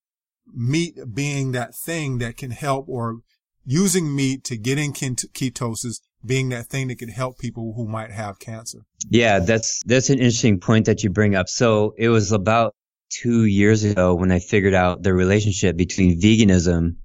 [0.54, 3.18] meat being that thing that can help or
[3.64, 8.11] using meat to get in ketosis being that thing that could help people who might
[8.11, 8.78] have cancer.
[9.08, 11.48] Yeah, that's that's an interesting point that you bring up.
[11.48, 12.74] So it was about
[13.11, 16.96] two years ago when I figured out the relationship between veganism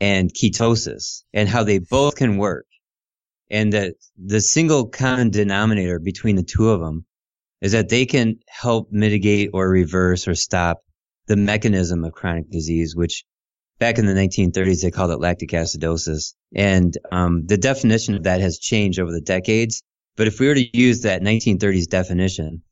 [0.00, 2.66] and ketosis and how they both can work.
[3.50, 7.04] And that the single common denominator between the two of them
[7.60, 10.82] is that they can help mitigate or reverse or stop
[11.30, 13.24] the mechanism of chronic disease, which
[13.78, 16.34] back in the 1930s they called it lactic acidosis.
[16.56, 19.84] And um, the definition of that has changed over the decades.
[20.16, 22.62] But if we were to use that 1930s definition,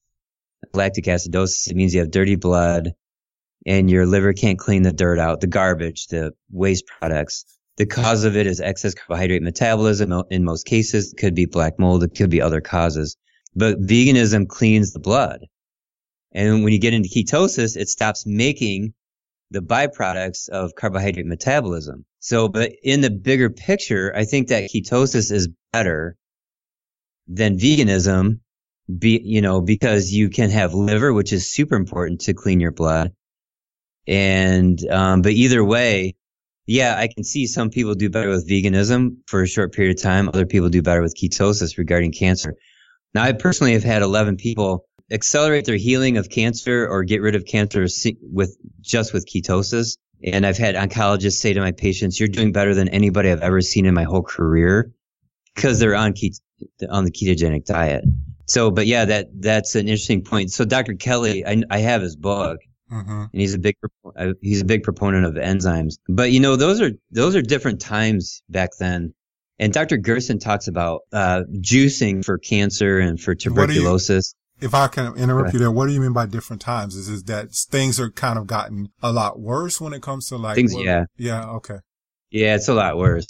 [0.75, 2.95] lactic acidosis, it means you have dirty blood
[3.65, 7.45] and your liver can't clean the dirt out, the garbage, the waste products.
[7.77, 10.13] The cause of it is excess carbohydrate metabolism.
[10.31, 12.03] In most cases, it could be black mold.
[12.03, 13.17] It could be other causes.
[13.55, 15.47] But veganism cleans the blood.
[16.33, 18.95] And when you get into ketosis, it stops making
[19.51, 22.05] the byproducts of carbohydrate metabolism.
[22.21, 26.17] So, but in the bigger picture, I think that ketosis is better
[27.27, 28.41] than veganism
[28.99, 32.73] be, you know, because you can have liver, which is super important to clean your
[32.73, 33.13] blood.
[34.07, 36.15] And, um, but either way,
[36.67, 40.03] yeah, I can see some people do better with veganism for a short period of
[40.03, 40.29] time.
[40.29, 42.55] Other people do better with ketosis regarding cancer.
[43.15, 47.35] Now, I personally have had 11 people accelerate their healing of cancer or get rid
[47.35, 47.87] of cancer
[48.23, 49.97] with just with ketosis.
[50.25, 53.61] And I've had oncologists say to my patients, "You're doing better than anybody I've ever
[53.61, 54.93] seen in my whole career,"
[55.55, 56.41] because they're on ket-
[56.89, 58.05] on the ketogenic diet.
[58.47, 60.51] So, but yeah, that that's an interesting point.
[60.51, 60.95] So, Dr.
[60.95, 62.59] Kelley, I, I have his book,
[62.91, 63.11] mm-hmm.
[63.11, 63.77] and he's a big
[64.17, 65.99] uh, he's a big proponent of enzymes.
[66.09, 69.15] But you know, those are those are different times back then.
[69.61, 69.97] And Dr.
[69.97, 74.35] Gerson talks about uh, juicing for cancer and for tuberculosis.
[74.61, 76.97] If I can interrupt you there, what do you mean by different times?
[76.97, 80.37] Is is that things are kind of gotten a lot worse when it comes to
[80.37, 80.75] like things?
[80.75, 81.05] What, yeah.
[81.17, 81.49] Yeah.
[81.51, 81.79] Okay.
[82.31, 83.27] Yeah, it's a lot worse.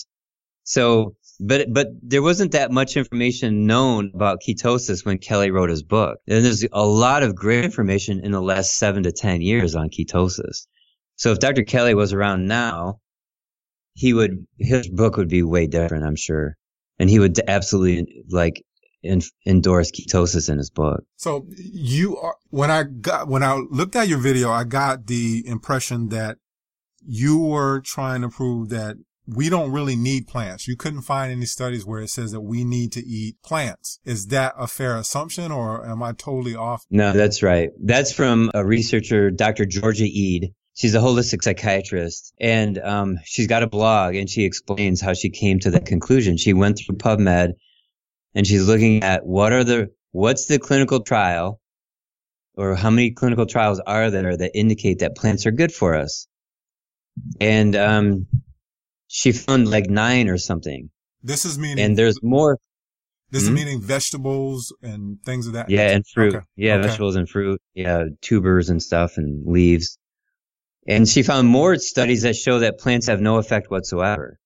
[0.65, 5.83] So, but but there wasn't that much information known about ketosis when Kelley wrote his
[5.83, 6.19] book.
[6.27, 9.89] And there's a lot of great information in the last seven to ten years on
[9.91, 10.67] ketosis.
[11.17, 11.65] So if Dr.
[11.65, 13.01] Kelley was around now,
[13.95, 16.57] he would his book would be way different, I'm sure,
[16.99, 18.63] and he would absolutely like
[19.03, 21.05] in, endorse ketosis in his book.
[21.17, 25.43] So you are when I got when I looked at your video, I got the
[25.47, 26.39] impression that
[27.07, 30.67] you were trying to prove that we don't really need plants.
[30.67, 34.01] You couldn't find any studies where it says that we need to eat plants.
[34.05, 36.85] Is that a fair assumption or am I totally off?
[36.91, 37.71] No, that's right.
[37.83, 39.67] That's from a researcher, Dr.
[39.67, 40.55] Georgia Ede.
[40.75, 45.29] She's a holistic psychiatrist and um, she's got a blog and she explains how she
[45.29, 46.37] came to that conclusion.
[46.37, 47.55] She went through PubMed
[48.35, 51.61] and she's looking at what are the, what's the clinical trial
[52.55, 56.27] or how many clinical trials are there that indicate that plants are good for us?
[57.41, 58.27] And, um,
[59.09, 60.91] she found like nine or something.
[61.23, 62.59] This is meaning, and there's more.
[63.31, 63.57] This mm-hmm.
[63.57, 65.69] is meaning vegetables and things of that.
[65.69, 65.95] Yeah, nature.
[65.95, 66.35] and fruit.
[66.37, 66.45] Okay.
[66.57, 66.87] Yeah, okay.
[66.87, 67.61] vegetables and fruit.
[67.75, 69.99] Yeah, tubers and stuff and leaves.
[70.87, 74.39] And she found more studies that show that plants have no effect whatsoever.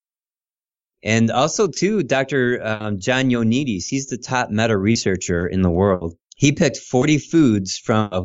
[1.03, 2.61] And also, too, Dr.
[2.63, 6.15] Um, John Ioannidis, he's the top meta researcher in the world.
[6.37, 8.25] He picked 40 foods from a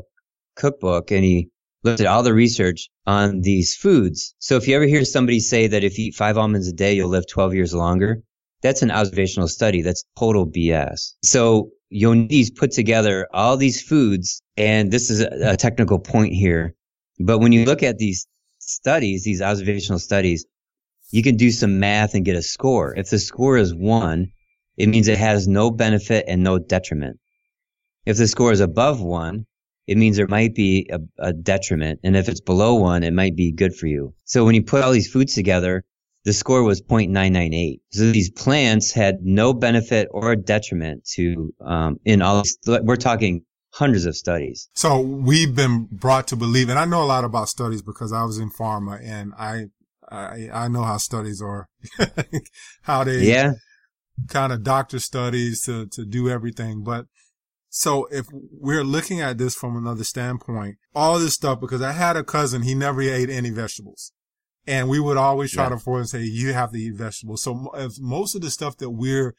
[0.56, 1.50] cookbook and he
[1.84, 4.36] looked at all the research on these foods.
[4.40, 6.94] So if you ever hear somebody say that if you eat five almonds a day,
[6.94, 8.22] you'll live 12 years longer,
[8.62, 9.82] that's an observational study.
[9.82, 11.14] That's total BS.
[11.24, 16.74] So Ioannidis put together all these foods, and this is a, a technical point here.
[17.20, 18.28] But when you look at these
[18.60, 20.46] studies, these observational studies,
[21.10, 22.96] you can do some math and get a score.
[22.96, 24.32] If the score is one,
[24.78, 27.20] it means it has no benefit and no detriment.
[28.06, 29.46] If the score is above one,
[29.88, 32.02] it means there might be a, a, detriment.
[32.04, 34.14] And if it's below one, it might be good for you.
[34.26, 35.86] So when you put all these foods together,
[36.26, 37.80] the score was 0.998.
[37.92, 44.06] So these plants had no benefit or detriment to, um, in all, we're talking hundreds
[44.06, 44.70] of studies.
[44.74, 48.24] So we've been brought to believe, and I know a lot about studies because I
[48.24, 49.68] was in pharma and I,
[50.10, 51.68] I, I know how studies are,
[52.84, 53.54] how they yeah.
[54.30, 56.84] kind of doctor studies to, to do everything.
[56.84, 57.06] But
[57.70, 62.16] so if we're looking at this from another standpoint, all this stuff, because I had
[62.16, 64.14] a cousin, he never ate any vegetables.
[64.66, 65.70] And we would always try yeah.
[65.70, 67.44] to force and say, you have to eat vegetables.
[67.44, 69.34] So if most of the stuff that we're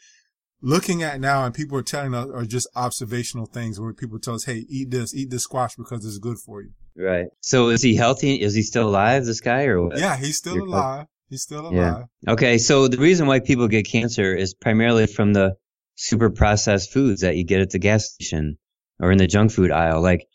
[0.63, 4.35] looking at now and people are telling us are just observational things where people tell
[4.35, 6.71] us, Hey, eat this, eat this squash because it's good for you.
[6.99, 7.27] Right.
[7.41, 8.43] So is he healthy?
[8.43, 9.99] Is he still alive, this guy or what?
[9.99, 11.07] Yeah, he's still alive.
[11.31, 12.07] He's still alive.
[12.27, 12.33] Yeah.
[12.33, 12.59] Okay.
[12.59, 15.55] So the reason why people get cancer is primarily from the
[15.95, 18.59] super processed foods that you get at the gas station
[18.99, 20.03] or in the junk food aisle.
[20.03, 20.27] Like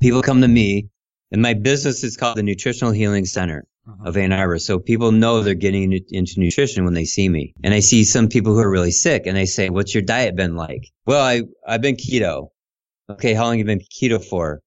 [0.00, 0.88] people come to me
[1.32, 3.66] and my business is called the Nutritional Healing Center.
[3.86, 4.08] uh-huh.
[4.08, 4.58] of Ann Arbor.
[4.58, 7.54] So people know they're getting into nutrition when they see me.
[7.62, 10.36] And I see some people who are really sick and they say, what's your diet
[10.36, 10.88] been like?
[11.06, 12.48] Well, I, I've been keto.
[13.10, 13.34] Okay.
[13.34, 14.60] How long have you been keto for?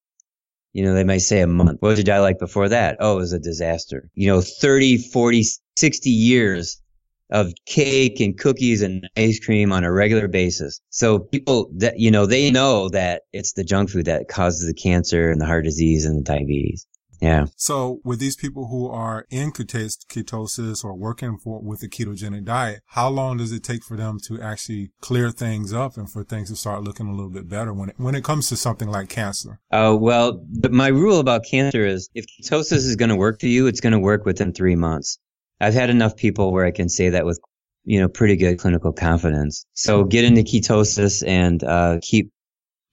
[0.76, 1.80] You know, they might say a month.
[1.80, 2.98] What was your diet like before that?
[3.00, 4.10] Oh, it was a disaster.
[4.12, 5.42] You know, 30, 40,
[5.74, 6.82] 60 years
[7.30, 10.82] of cake and cookies and ice cream on a regular basis.
[10.90, 14.74] So people that, you know, they know that it's the junk food that causes the
[14.74, 16.86] cancer and the heart disease and the diabetes.
[17.20, 17.46] Yeah.
[17.56, 22.80] So with these people who are in ketosis or working for with a ketogenic diet,
[22.88, 26.50] how long does it take for them to actually clear things up and for things
[26.50, 29.08] to start looking a little bit better when it, when it comes to something like
[29.08, 29.60] cancer?
[29.72, 33.46] Oh, uh, well, my rule about cancer is if ketosis is going to work for
[33.46, 35.18] you, it's going to work within three months.
[35.60, 37.40] I've had enough people where I can say that with,
[37.84, 39.64] you know, pretty good clinical confidence.
[39.72, 42.30] So get into ketosis and, uh, keep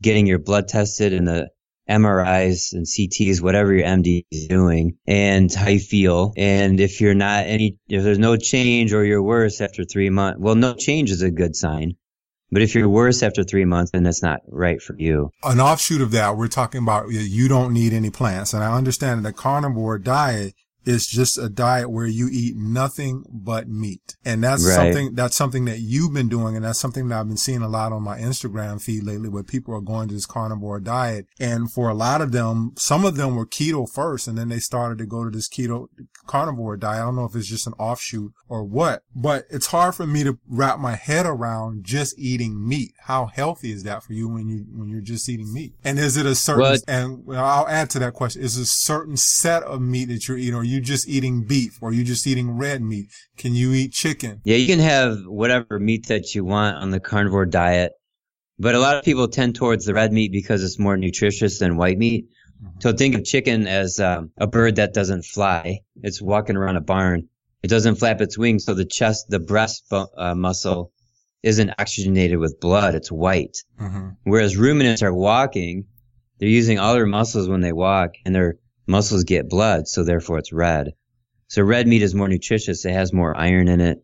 [0.02, 1.50] getting your blood tested and the
[1.90, 6.34] MRIs and CTs, whatever your MD is doing and how you feel.
[6.38, 10.40] And if you're not any, if there's no change or you're worse after three months,
[10.40, 11.96] well, no change is a good sign.
[12.52, 15.32] But if you're worse after three months, then that's not right for you.
[15.44, 18.54] An offshoot of that, we're talking about you don't need any plants.
[18.54, 20.54] And I understand that the carnivore diet
[20.86, 24.16] is just a diet where you eat nothing but meat.
[24.26, 24.76] And that's right.
[24.76, 26.56] something, that's something that you've been doing.
[26.56, 29.44] And that's something that I've been seeing a lot on my Instagram feed lately where
[29.44, 31.28] people are going to this carnivore diet.
[31.40, 34.60] And for a lot of them, some of them were keto first and then they
[34.60, 35.88] started to go to this keto
[36.26, 37.02] carnivore diet.
[37.02, 40.24] I don't know if it's just an offshoot or what, but it's hard for me
[40.24, 42.94] to wrap my head around just eating meat.
[43.06, 45.74] How healthy is that for you when you, when you're just eating meat?
[45.84, 46.84] And is it a certain, what?
[46.88, 50.56] and I'll add to that question, is a certain set of meat that you're eating
[50.56, 53.08] or you just eating beef or you just eating red meat?
[53.38, 54.42] Can you eat chicken?
[54.44, 57.94] Yeah, you can have whatever meat that you want on the carnivore diet.
[58.60, 61.76] But a lot of people tend towards the red meat because it's more nutritious than
[61.76, 62.28] white meat.
[62.64, 62.80] Mm-hmm.
[62.80, 65.82] So think of chicken as um, a bird that doesn't fly.
[66.02, 67.28] It's walking around a barn.
[67.62, 70.92] It doesn't flap its wings, so the chest, the breast uh, muscle
[71.44, 72.96] isn't oxygenated with blood.
[72.96, 73.58] It's white.
[73.80, 74.10] Mm-hmm.
[74.24, 75.86] Whereas ruminants are walking,
[76.40, 78.58] they're using all their muscles when they walk, and they're
[78.88, 80.94] muscles get blood, so therefore it's red.
[81.48, 82.86] So red meat is more nutritious.
[82.86, 84.04] It has more iron in it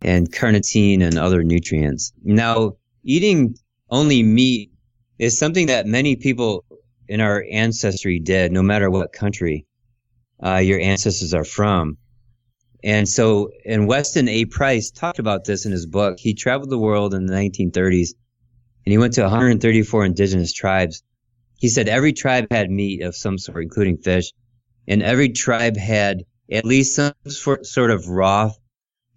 [0.00, 2.12] and carnitine and other nutrients.
[2.22, 3.56] Now, eating
[3.90, 4.70] only meat
[5.18, 6.64] is something that many people
[7.08, 9.66] in our ancestry did, no matter what country
[10.44, 11.98] uh, your ancestors are from.
[12.82, 14.44] And so, and Weston A.
[14.44, 16.18] Price talked about this in his book.
[16.18, 18.10] He traveled the world in the 1930s
[18.84, 21.02] and he went to 134 indigenous tribes
[21.64, 24.32] he said every tribe had meat of some sort, including fish,
[24.86, 28.50] and every tribe had at least some sort of raw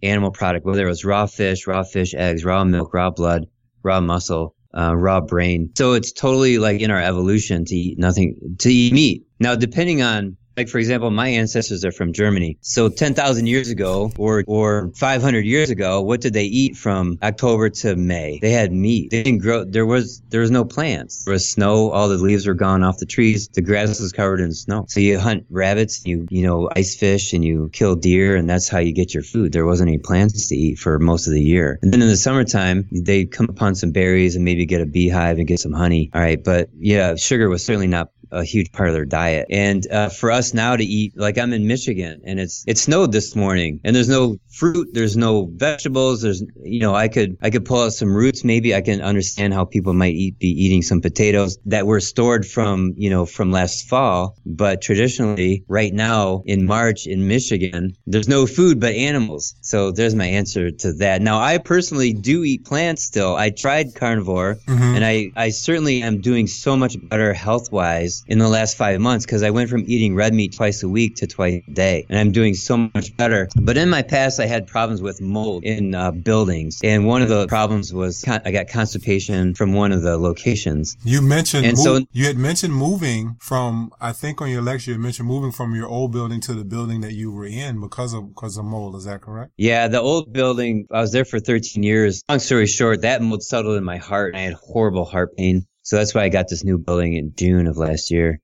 [0.01, 3.47] animal product, whether it was raw fish, raw fish eggs, raw milk, raw blood,
[3.83, 5.69] raw muscle, uh, raw brain.
[5.77, 9.25] So it's totally like in our evolution to eat nothing, to eat meat.
[9.39, 12.57] Now, depending on like for example, my ancestors are from Germany.
[12.61, 17.69] So 10,000 years ago or or 500 years ago, what did they eat from October
[17.69, 18.39] to May?
[18.41, 19.11] They had meat.
[19.11, 21.25] They didn't grow there was there was no plants.
[21.25, 23.47] There was snow, all the leaves were gone off the trees.
[23.49, 24.85] The grass was covered in snow.
[24.89, 28.67] So you hunt rabbits, you you know, ice fish and you kill deer and that's
[28.67, 29.51] how you get your food.
[29.51, 31.77] There wasn't any plants to eat for most of the year.
[31.83, 35.37] And then in the summertime, they come upon some berries and maybe get a beehive
[35.37, 36.09] and get some honey.
[36.13, 39.47] All right, but yeah, sugar was certainly not a huge part of their diet.
[39.49, 43.11] And uh, for us now to eat, like I'm in Michigan, and it's it snowed
[43.11, 47.49] this morning, and there's no fruit, there's no vegetables, there's you know I could I
[47.49, 48.43] could pull out some roots.
[48.43, 52.45] Maybe I can understand how people might eat be eating some potatoes that were stored
[52.45, 54.35] from you know from last fall.
[54.45, 59.55] But traditionally, right now in March in Michigan, there's no food but animals.
[59.61, 61.21] So there's my answer to that.
[61.21, 63.35] Now I personally do eat plants still.
[63.35, 64.95] I tried carnivore, mm-hmm.
[64.95, 68.99] and I I certainly am doing so much better health wise in the last five
[68.99, 72.05] months because I went from eating red meat twice a week to twice a day,
[72.09, 73.49] and I'm doing so much better.
[73.59, 77.29] But in my past, I had problems with mold in uh, buildings, and one of
[77.29, 80.95] the problems was con- I got constipation from one of the locations.
[81.03, 84.99] You mentioned and so you had mentioned moving from I think on your lecture you
[84.99, 88.29] mentioned moving from your old building to the building that you were in because of
[88.29, 88.95] because of mold.
[88.95, 89.51] Is that correct?
[89.57, 90.87] Yeah, the old building.
[90.91, 92.23] I was there for 13 years.
[92.29, 94.35] Long story short, that mold settled in my heart.
[94.35, 95.65] I had horrible heart pain.
[95.87, 98.41] So that's why I got this new building in June of last year.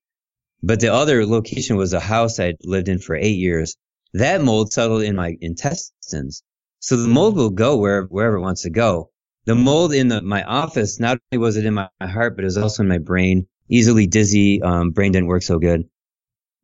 [0.66, 3.76] But the other location was a house I'd lived in for eight years.
[4.14, 6.41] That mold settled in my intestines.
[6.80, 9.09] So the mold will go wherever, wherever it wants to go.
[9.45, 12.43] The mold in the, my office, not only was it in my, my heart, but
[12.43, 13.47] it was also in my brain.
[13.70, 15.84] Easily dizzy, um, brain didn't work so good.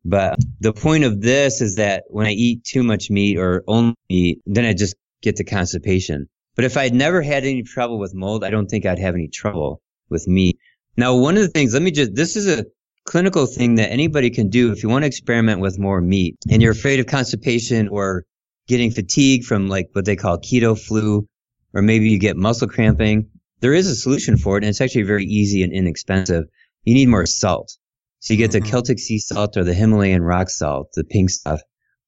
[0.02, 3.94] But the point of this is that when I eat too much meat or only
[4.08, 6.28] meat, then I just get the constipation.
[6.56, 9.28] But if I'd never had any trouble with mold, I don't think I'd have any
[9.28, 10.58] trouble with meat.
[10.96, 12.64] Now, one of the things, let me just, this is a
[13.10, 16.62] clinical thing that anybody can do if you want to experiment with more meat and
[16.62, 18.24] you're afraid of constipation or
[18.68, 21.26] getting fatigue from like what they call keto flu,
[21.74, 23.28] or maybe you get muscle cramping.
[23.58, 26.44] There is a solution for it and it's actually very easy and inexpensive.
[26.84, 27.76] You need more salt.
[28.20, 28.70] So you get the Mhm.
[28.70, 31.60] Celtic sea salt or the Himalayan rock salt, the pink stuff.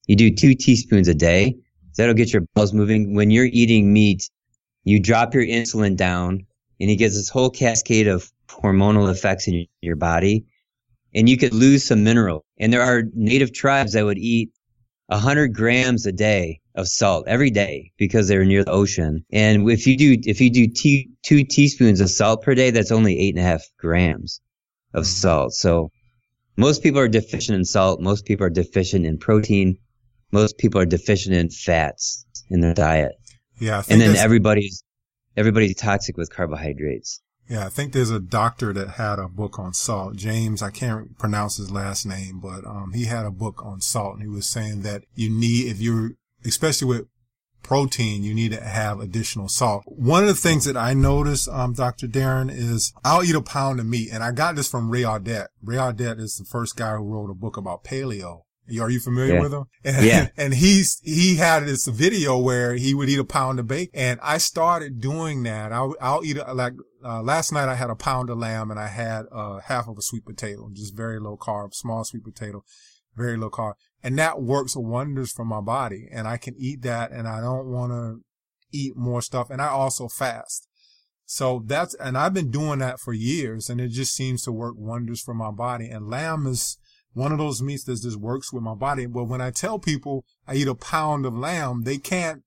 [0.07, 1.57] You do two teaspoons a day.
[1.97, 3.13] That'll get your bowels moving.
[3.13, 4.31] When you're eating meat,
[4.85, 6.47] you drop your insulin down
[6.79, 10.45] and it gets this whole cascade of hormonal effects in your body
[11.15, 12.45] and you could lose some mineral.
[12.59, 14.51] And there are native tribes that would eat
[15.09, 19.25] 100 grams a day of salt every day because they're near the ocean.
[19.33, 22.93] And if you do, if you do tea, two teaspoons of salt per day, that's
[22.93, 24.41] only eight and a half grams
[24.95, 25.53] of salt.
[25.53, 25.91] So
[26.57, 28.01] most people are deficient in salt.
[28.01, 29.77] Most people are deficient in protein.
[30.31, 33.13] Most people are deficient in fats in their diet.
[33.59, 34.83] Yeah, And then everybody's,
[35.37, 37.21] everybody's toxic with carbohydrates.
[37.49, 40.17] Yeah, I think there's a doctor that had a book on salt.
[40.17, 44.15] James, I can't pronounce his last name, but um, he had a book on salt,
[44.15, 46.13] and he was saying that you need, if you're,
[46.45, 47.07] especially with
[47.63, 49.85] protein, you need to have additional salt.
[49.87, 52.07] One of the things that I noticed, um, Dr.
[52.07, 55.49] Darren, is I'll eat a pound of meat, and I got this from Ray Audette.
[55.63, 58.43] Ray Audette is the first guy who wrote a book about paleo.
[58.81, 59.41] Are you familiar Yeah.
[59.41, 59.65] with him?
[59.85, 60.29] And, Yeah.
[60.37, 63.91] And he's, he had this video where he would eat a pound of bacon.
[63.95, 65.73] And I started doing that.
[65.73, 68.79] I'll, I'll eat a, like, uh, last night I had a pound of lamb and
[68.79, 72.63] I had, uh, half of a sweet potato, just very low carb, small sweet potato,
[73.17, 73.75] very low carb.
[74.03, 76.09] And that works wonders for my body.
[76.13, 78.21] And I can eat that and I don't want to
[78.73, 79.51] eat more stuff.
[79.51, 80.69] And I also fast.
[81.27, 84.75] So that's, and I've been doing that for years and it just seems to work
[84.77, 85.89] wonders for my body.
[85.89, 86.79] And lamb is
[87.15, 89.07] one of those meats that just works with my body.
[89.07, 92.43] But when I tell people I eat a pound of lamb, they can't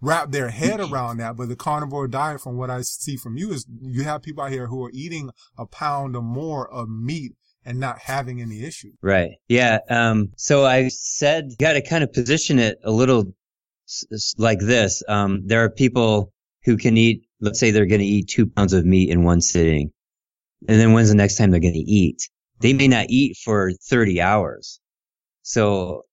[0.00, 1.36] wrap their head around that.
[1.36, 4.52] But the carnivore diet, from what I see from you, is you have people out
[4.52, 7.32] here who are eating a pound or more of meat
[7.64, 8.92] and not having any issue.
[9.02, 9.32] Right.
[9.48, 9.78] Yeah.
[9.90, 13.34] Um, so I said, you got to kind of position it a little
[13.86, 15.02] s- like this.
[15.06, 16.32] Um, there are people
[16.64, 19.40] who can eat, let's say they're going to eat two pounds of meat in one
[19.40, 19.90] sitting.
[20.66, 22.28] And then when's the next time they're going to eat?
[22.60, 24.80] They may not eat for 30 hours.
[25.42, 26.04] So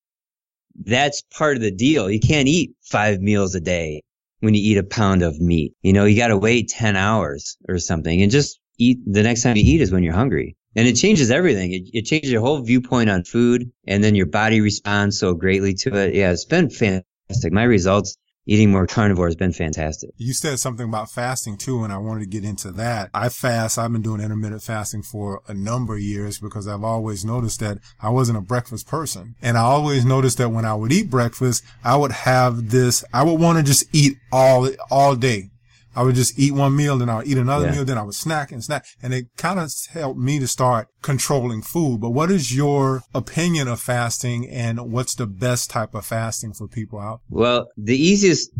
[0.83, 2.09] that's part of the deal.
[2.09, 4.03] You can't eat five meals a day
[4.39, 5.73] when you eat a pound of meat.
[5.81, 9.43] You know, you got to wait 10 hours or something and just eat the next
[9.43, 10.55] time you eat is when you're hungry.
[10.75, 11.71] And it changes everything.
[11.71, 15.73] It, it changes your whole viewpoint on food and then your body responds so greatly
[15.75, 16.15] to it.
[16.15, 17.53] Yeah, it's been fantastic.
[17.53, 20.11] My results eating more carnivore has been fantastic.
[20.17, 23.09] You said something about fasting too, and I wanted to get into that.
[23.13, 23.77] I fast.
[23.77, 27.79] I've been doing intermittent fasting for a number of years because I've always noticed that
[27.99, 29.35] I wasn't a breakfast person.
[29.41, 33.23] And I always noticed that when I would eat breakfast, I would have this, I
[33.23, 35.49] would want to just eat all, all day.
[35.95, 37.71] I would just eat one meal, then I would eat another Yeah.
[37.71, 38.85] meal, then I would snack and snack.
[39.01, 42.01] And it kind of helped me to start controlling food.
[42.01, 46.67] But what is your opinion of fasting and what's the best type of fasting for
[46.67, 47.21] people out?
[47.29, 48.51] Well, the easiest,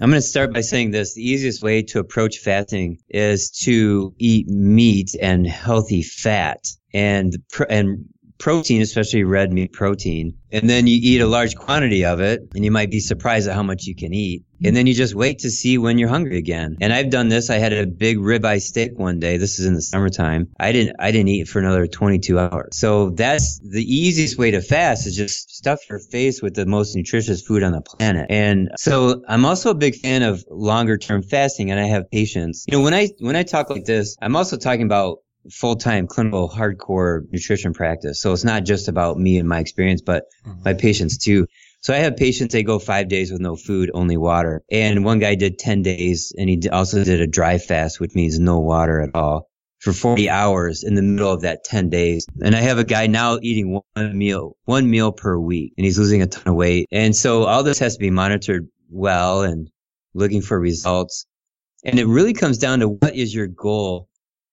[0.00, 1.14] I'm going to start by saying this.
[1.14, 6.60] The easiest way to approach fasting is to eat meat and healthy fat
[6.94, 7.34] and,
[7.68, 8.06] and
[8.42, 10.36] protein, especially red meat protein.
[10.50, 13.54] And then you eat a large quantity of it and you might be surprised at
[13.54, 14.44] how much you can eat.
[14.64, 16.76] And then you just wait to see when you're hungry again.
[16.80, 17.50] And I've done this.
[17.50, 19.36] I had a big ribeye steak one day.
[19.36, 20.48] This is in the summertime.
[20.58, 22.76] I didn't, I didn't eat for another 22 hours.
[22.76, 26.96] So that's the easiest way to fast is just stuff your face with the most
[26.96, 28.26] nutritious food on the planet.
[28.28, 32.64] And so I'm also a big fan of longer term fasting and I have patients.
[32.66, 35.18] You know, when I, when I talk like this, I'm also talking about
[35.50, 38.20] full-time clinical hardcore nutrition practice.
[38.20, 40.62] So it's not just about me and my experience, but mm-hmm.
[40.64, 41.46] my patients too.
[41.80, 44.62] So I have patients, they go five days with no food, only water.
[44.70, 48.38] And one guy did 10 days and he also did a dry fast, which means
[48.38, 49.48] no water at all
[49.80, 52.24] for 40 hours in the middle of that 10 days.
[52.40, 55.98] And I have a guy now eating one meal, one meal per week and he's
[55.98, 56.86] losing a ton of weight.
[56.92, 59.68] And so all this has to be monitored well and
[60.14, 61.26] looking for results.
[61.84, 64.08] And it really comes down to what is your goal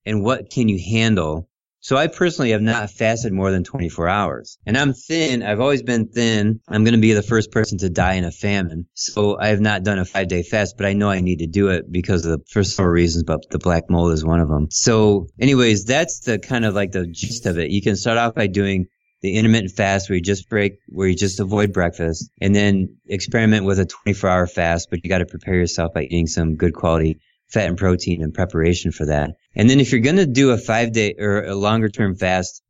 [0.09, 1.47] and what can you handle?
[1.81, 5.43] So I personally have not fasted more than 24 hours and I'm thin.
[5.43, 6.59] I've always been thin.
[6.67, 8.87] I'm going to be the first person to die in a famine.
[8.95, 11.47] So I have not done a five day fast, but I know I need to
[11.47, 14.49] do it because of the, for several reasons, but the black mold is one of
[14.49, 14.67] them.
[14.71, 17.69] So anyways, that's the kind of like the gist of it.
[17.69, 18.87] You can start off by doing
[19.21, 23.65] the intermittent fast where you just break, where you just avoid breakfast and then experiment
[23.65, 26.73] with a 24 hour fast, but you got to prepare yourself by eating some good
[26.73, 27.19] quality
[27.49, 29.31] fat and protein in preparation for that.
[29.55, 32.63] And then if you're going to do a five day or a longer term fast,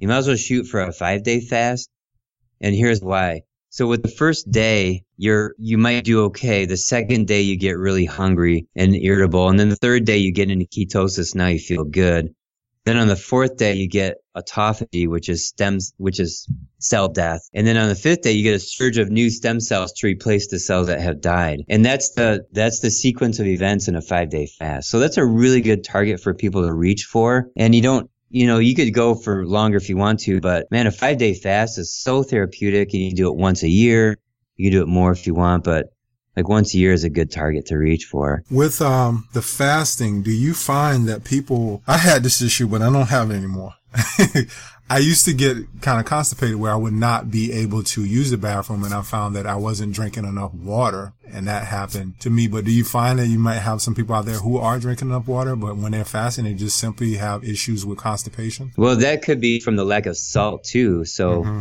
[0.00, 1.90] you might as well shoot for a five day fast.
[2.60, 3.42] And here's why.
[3.70, 6.66] So with the first day, you're, you might do okay.
[6.66, 9.48] The second day, you get really hungry and irritable.
[9.48, 11.34] And then the third day, you get into ketosis.
[11.34, 12.34] Now you feel good.
[12.84, 17.48] Then on the fourth day, you get autophagy, which is stems, which is cell death.
[17.54, 20.06] And then on the fifth day, you get a surge of new stem cells to
[20.08, 21.62] replace the cells that have died.
[21.68, 24.90] And that's the, that's the sequence of events in a five day fast.
[24.90, 27.50] So that's a really good target for people to reach for.
[27.56, 30.66] And you don't, you know, you could go for longer if you want to, but
[30.70, 34.16] man, a five day fast is so therapeutic and you do it once a year.
[34.56, 35.91] You do it more if you want, but
[36.36, 38.42] like once a year is a good target to reach for.
[38.50, 42.90] With um the fasting, do you find that people I had this issue but I
[42.90, 43.74] don't have it anymore.
[44.90, 48.30] I used to get kind of constipated where I would not be able to use
[48.30, 52.28] the bathroom and I found that I wasn't drinking enough water and that happened to
[52.28, 52.46] me.
[52.46, 55.08] But do you find that you might have some people out there who are drinking
[55.08, 58.72] enough water, but when they're fasting, they just simply have issues with constipation?
[58.76, 61.06] Well, that could be from the lack of salt too.
[61.06, 61.60] So mm-hmm.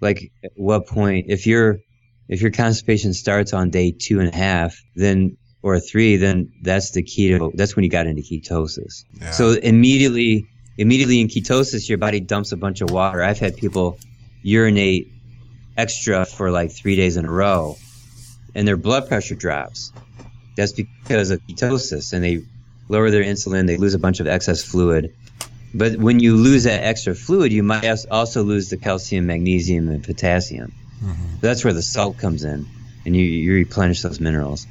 [0.00, 1.80] like at what point, if you're
[2.30, 6.92] if your constipation starts on day two and a half, then or three, then that's
[6.92, 7.50] the keto.
[7.54, 9.04] That's when you got into ketosis.
[9.20, 9.32] Yeah.
[9.32, 10.46] So immediately,
[10.78, 13.22] immediately in ketosis, your body dumps a bunch of water.
[13.22, 13.98] I've had people
[14.42, 15.12] urinate
[15.76, 17.76] extra for like three days in a row,
[18.54, 19.92] and their blood pressure drops.
[20.56, 22.44] That's because of ketosis, and they
[22.88, 23.66] lower their insulin.
[23.66, 25.12] They lose a bunch of excess fluid.
[25.74, 30.02] But when you lose that extra fluid, you might also lose the calcium, magnesium, and
[30.02, 30.72] potassium.
[31.02, 31.36] Mm-hmm.
[31.40, 32.66] That's where the salt comes in,
[33.04, 34.66] and you you replenish those minerals.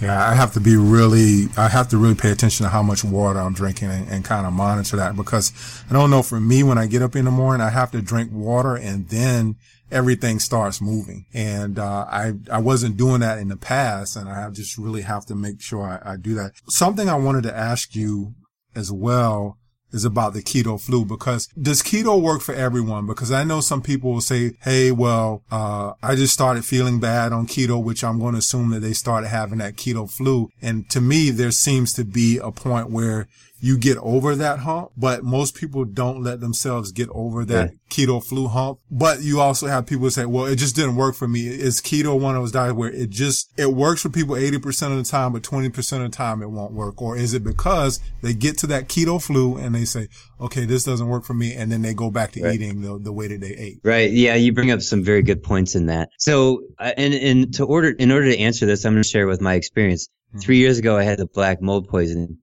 [0.00, 3.04] Yeah, I have to be really, I have to really pay attention to how much
[3.04, 5.52] water I'm drinking and, and, kind of monitor that because
[5.90, 8.00] I don't know for me when I get up in the morning, I have to
[8.00, 9.56] drink water and then
[9.90, 11.26] everything starts moving.
[11.34, 15.26] And, uh, I, I wasn't doing that in the past and I just really have
[15.26, 16.52] to make sure I, I do that.
[16.68, 18.32] Something I wanted to ask you
[18.74, 19.58] as well
[19.92, 23.06] is about the keto flu because does keto work for everyone?
[23.06, 27.32] Because I know some people will say, Hey, well, uh, I just started feeling bad
[27.32, 30.50] on keto, which I'm going to assume that they started having that keto flu.
[30.62, 33.28] And to me, there seems to be a point where
[33.60, 38.24] you get over that hump, but most people don't let themselves get over that keto
[38.24, 38.80] flu hump.
[38.90, 41.46] But you also have people say, well, it just didn't work for me.
[41.46, 44.96] Is keto one of those diets where it just, it works for people 80% of
[44.96, 47.02] the time, but 20% of the time it won't work?
[47.02, 50.08] Or is it because they get to that keto flu and they say,
[50.40, 51.54] okay, this doesn't work for me.
[51.54, 52.54] And then they go back to right.
[52.54, 53.80] eating the, the way that they ate.
[53.84, 54.10] Right.
[54.10, 54.36] Yeah.
[54.36, 56.08] You bring up some very good points in that.
[56.18, 59.26] So, uh, and, and to order, in order to answer this, I'm going to share
[59.26, 60.08] with my experience.
[60.30, 60.38] Mm-hmm.
[60.38, 62.38] Three years ago, I had the black mold poisoning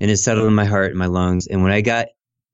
[0.00, 1.46] and it settled in my heart and my lungs.
[1.46, 2.06] And when I got,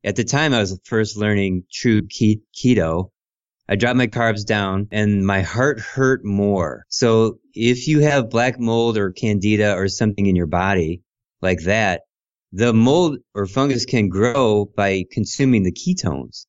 [0.03, 3.11] at the time I was first learning true keto,
[3.69, 6.85] I dropped my carbs down and my heart hurt more.
[6.89, 11.03] So if you have black mold or candida or something in your body
[11.41, 12.03] like that,
[12.53, 16.47] the mold or fungus can grow by consuming the ketones.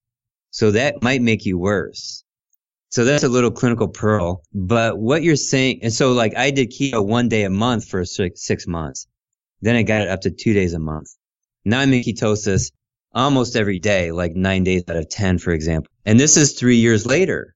[0.52, 2.24] So that might make you worse.
[2.90, 4.44] So that's a little clinical pearl.
[4.54, 8.04] But what you're saying, and so like I did keto one day a month for
[8.06, 9.08] six, six months.
[9.62, 11.10] Then I got it up to two days a month.
[11.64, 12.72] Now I'm in ketosis
[13.14, 15.90] almost every day, like nine days out of 10, for example.
[16.06, 17.56] And this is three years later,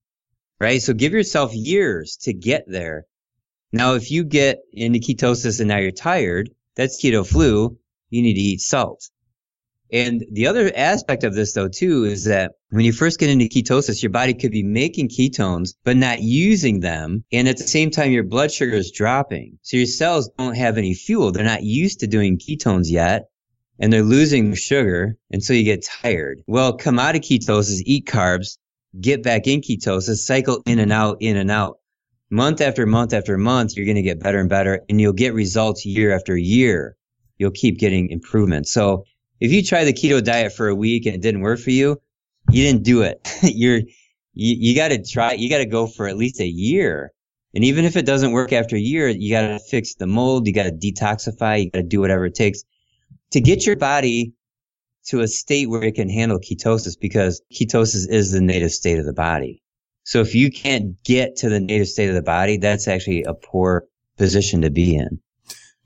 [0.60, 0.82] right?
[0.82, 3.06] So give yourself years to get there.
[3.72, 7.78] Now, if you get into ketosis and now you're tired, that's keto flu.
[8.10, 9.10] You need to eat salt.
[9.92, 13.46] And the other aspect of this though too is that when you first get into
[13.46, 17.24] ketosis, your body could be making ketones, but not using them.
[17.32, 19.58] And at the same time, your blood sugar is dropping.
[19.64, 21.32] So your cells don't have any fuel.
[21.32, 23.30] They're not used to doing ketones yet.
[23.80, 25.18] And they're losing sugar.
[25.32, 26.44] And so you get tired.
[26.48, 28.58] Well, come out of ketosis, eat carbs,
[29.00, 31.78] get back in ketosis, cycle in and out, in and out.
[32.30, 35.34] Month after month after month, you're going to get better and better and you'll get
[35.34, 36.96] results year after year.
[37.40, 38.72] You'll keep getting improvements.
[38.72, 39.06] So
[39.40, 42.02] if you try the keto diet for a week and it didn't work for you,
[42.52, 43.28] you didn't do it.
[43.44, 43.82] You're,
[44.34, 47.12] you, you got to try, you got to go for at least a year.
[47.54, 50.46] And even if it doesn't work after a year, you got to fix the mold.
[50.46, 51.64] You got to detoxify.
[51.64, 52.64] You got to do whatever it takes
[53.32, 54.34] to get your body
[55.06, 59.06] to a state where it can handle ketosis because ketosis is the native state of
[59.06, 59.62] the body.
[60.04, 63.34] So if you can't get to the native state of the body, that's actually a
[63.34, 63.86] poor
[64.18, 65.20] position to be in.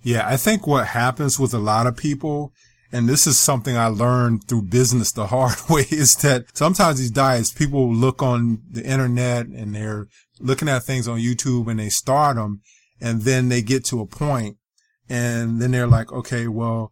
[0.01, 0.27] Yeah.
[0.27, 2.53] I think what happens with a lot of people
[2.93, 7.11] and this is something I learned through business the hard way is that sometimes these
[7.11, 10.05] diets, people look on the internet and they're
[10.39, 12.61] looking at things on YouTube and they start them
[13.01, 14.57] and then they get to a point
[15.09, 16.91] and then they're like, okay, well,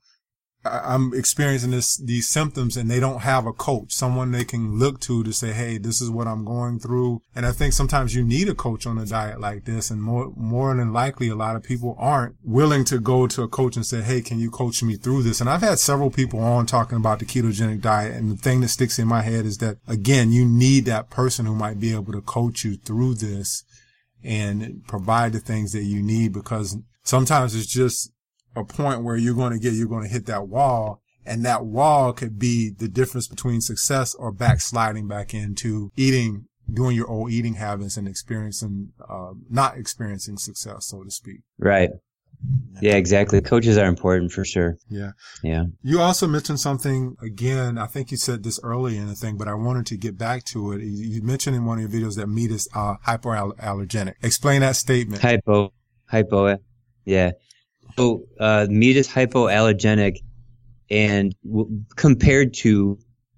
[0.64, 5.00] I'm experiencing this, these symptoms and they don't have a coach, someone they can look
[5.02, 7.22] to to say, Hey, this is what I'm going through.
[7.36, 9.90] And I think sometimes you need a coach on a diet like this.
[9.90, 13.48] And more, more than likely, a lot of people aren't willing to go to a
[13.48, 15.42] coach and say, Hey, can you coach me through this?
[15.42, 18.16] And I've had several people on talking about the ketogenic diet.
[18.16, 21.48] And the thing that sticks in my head is that again, you need that person
[21.48, 23.64] who might be able to coach you through this
[24.24, 28.12] and provide the things that you need because sometimes it's just
[28.56, 31.66] a point where you're going to get, you're going to hit that wall And that
[31.66, 37.32] wall could be the difference between success or backsliding back into eating, doing your old
[37.32, 41.42] eating habits and experiencing, uh, not experiencing success, so to speak.
[41.60, 41.92] Right.
[42.82, 43.40] Yeah, exactly.
[43.40, 44.78] Coaches are important for sure.
[44.90, 45.12] Yeah.
[45.44, 45.66] Yeah.
[45.84, 47.78] You also mentioned something again.
[47.78, 50.44] I think you said this early in the thing, but I wanted to get back
[50.46, 50.82] to it.
[50.82, 54.16] You mentioned in one of your videos that meat is uh, hypoallergenic.
[54.24, 55.22] Explain that statement.
[55.22, 55.72] Hypo,
[56.08, 56.58] hypo,
[57.06, 57.34] yeah.
[57.98, 60.18] So uh, meat is hypoallergenic,
[60.90, 62.98] and w- compared to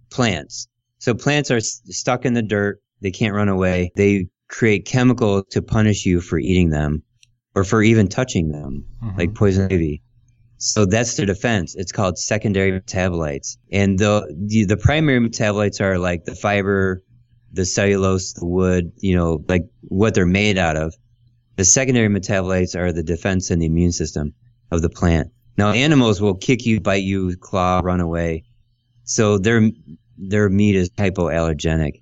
[0.10, 0.68] plants.
[1.00, 2.82] So plants are s- stuck in the dirt.
[3.02, 3.92] They can't run away.
[3.96, 7.04] They create chemicals to punish you for eating them
[7.56, 9.18] or for even touching them, Mhm.
[9.18, 10.02] like poison ivy.
[10.58, 11.76] So that's their defense.
[11.76, 13.58] It's called secondary metabolites.
[13.72, 17.04] And the, the, the primary metabolites are like the fiber,
[17.52, 20.96] the cellulose, the wood, you know, like what they're made out of.
[21.58, 24.34] The secondary metabolites are the defense and the immune system
[24.74, 25.32] of the plant.
[25.58, 28.44] Now animals will kick you, bite you, claw, run away.
[29.04, 29.70] So their,
[30.18, 32.02] their meat is hypoallergenic.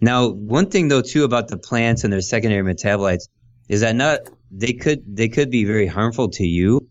[0.00, 3.28] Now, one thing though too about the plants and their secondary metabolites
[3.68, 6.88] is that not, they could, they could be very harmful to you,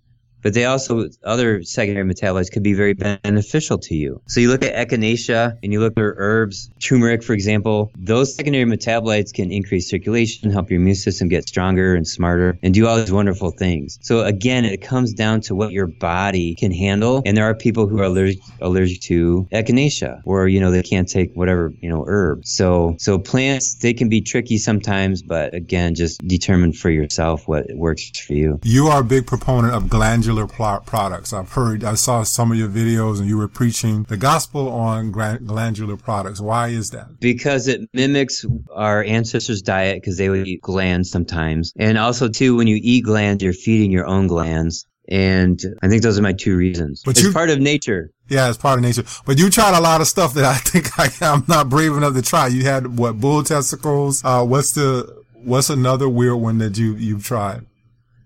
[0.47, 4.21] but they also, other secondary metabolites could be very beneficial to you.
[4.27, 8.63] So you look at echinacea and you look at herbs, turmeric, for example, those secondary
[8.63, 12.95] metabolites can increase circulation, help your immune system get stronger and smarter and do all
[12.95, 13.99] these wonderful things.
[14.01, 17.23] So again, it comes down to what your body can handle.
[17.25, 21.09] And there are people who are allergic, allergic to echinacea or, you know, they can't
[21.09, 22.45] take whatever, you know, herb.
[22.45, 27.65] So, so plants, they can be tricky sometimes, but again, just determine for yourself what
[27.75, 28.61] works for you.
[28.63, 31.33] You are a big proponent of glandular pl- products.
[31.33, 35.11] I've heard, I saw some of your videos and you were preaching the gospel on
[35.11, 36.39] glandular products.
[36.39, 37.19] Why is that?
[37.19, 41.73] because it mimics our ancestors' diet because they would eat glands sometimes.
[41.77, 44.85] And also, too, when you eat glands, you're feeding your own glands.
[45.09, 47.01] And I think those are my two reasons.
[47.05, 48.11] But it's you- part of nature.
[48.29, 49.05] Yeah, it's part of nature.
[49.25, 52.13] But you tried a lot of stuff that I think I, I'm not brave enough
[52.13, 52.47] to try.
[52.47, 54.21] You had what bull testicles?
[54.23, 57.65] Uh, what's the what's another weird one that you you've tried?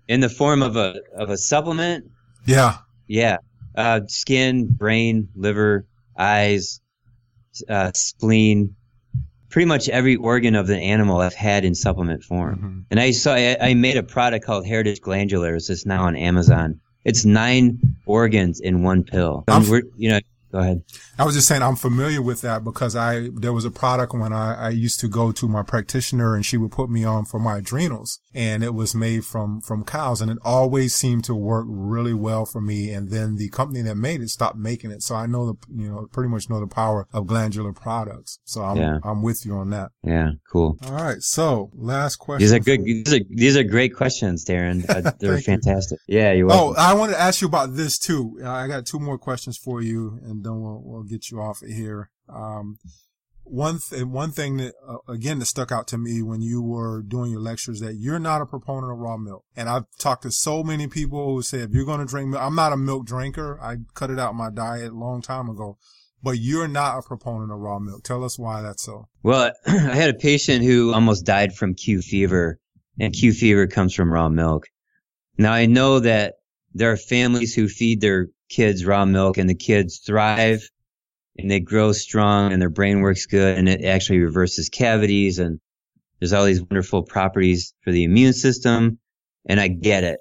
[0.08, 2.10] In the form of a of a supplement,
[2.46, 2.78] Yeah.
[3.06, 3.38] yeah.
[3.74, 5.86] Uh, skin, brain, liver,
[6.18, 6.80] eyes,
[7.68, 8.74] uh, spleen,
[9.48, 12.58] pretty much every organ of the animal I've had in supplement form.
[12.58, 12.84] Mhm.
[12.90, 15.70] And I saw I, I made a product called Heritage Glandulars.
[15.70, 16.80] It's now on Amazon.
[17.04, 19.44] It's nine organs in one pill.
[19.48, 20.20] We're, you know,
[20.52, 20.82] go ahead.
[21.18, 24.32] I was just saying I'm familiar with that because I there was a product when
[24.32, 27.40] I, I used to go to my practitioner and she would put me on for
[27.40, 31.66] my adrenals and it was made from from cows and it always seemed to work
[31.68, 35.14] really well for me and then the company that made it stopped making it so
[35.14, 38.76] I know the you know pretty much know the power of glandular products so I'm
[38.76, 38.98] Yeah.
[39.04, 39.90] I'm with you on that.
[40.04, 40.78] Yeah, cool.
[40.84, 42.42] All right, so last question.
[42.44, 42.84] These are good.
[42.84, 44.82] These are these are great questions, Darren.
[44.92, 45.52] Uh, they're Thank you.
[45.54, 45.98] fantastic.
[46.06, 46.74] Yeah, you're Oh.
[46.76, 48.38] I wanted to ask you about this too.
[48.44, 51.68] I got two more questions for you, and then we'll we'll get you off of
[51.68, 52.10] here.
[52.28, 52.78] Um,
[53.44, 57.30] one one thing that uh, again that stuck out to me when you were doing
[57.30, 60.62] your lectures that you're not a proponent of raw milk, and I've talked to so
[60.62, 63.60] many people who say if you're going to drink milk, I'm not a milk drinker.
[63.60, 65.76] I cut it out my diet a long time ago,
[66.22, 68.04] but you're not a proponent of raw milk.
[68.04, 69.08] Tell us why that's so.
[69.22, 72.58] Well, I had a patient who almost died from Q fever,
[73.00, 74.68] and Q fever comes from raw milk.
[75.36, 76.34] Now I know that
[76.74, 80.68] there are families who feed their kids raw milk, and the kids thrive,
[81.38, 85.58] and they grow strong, and their brain works good, and it actually reverses cavities, and
[86.18, 88.98] there's all these wonderful properties for the immune system,
[89.46, 90.20] and I get it.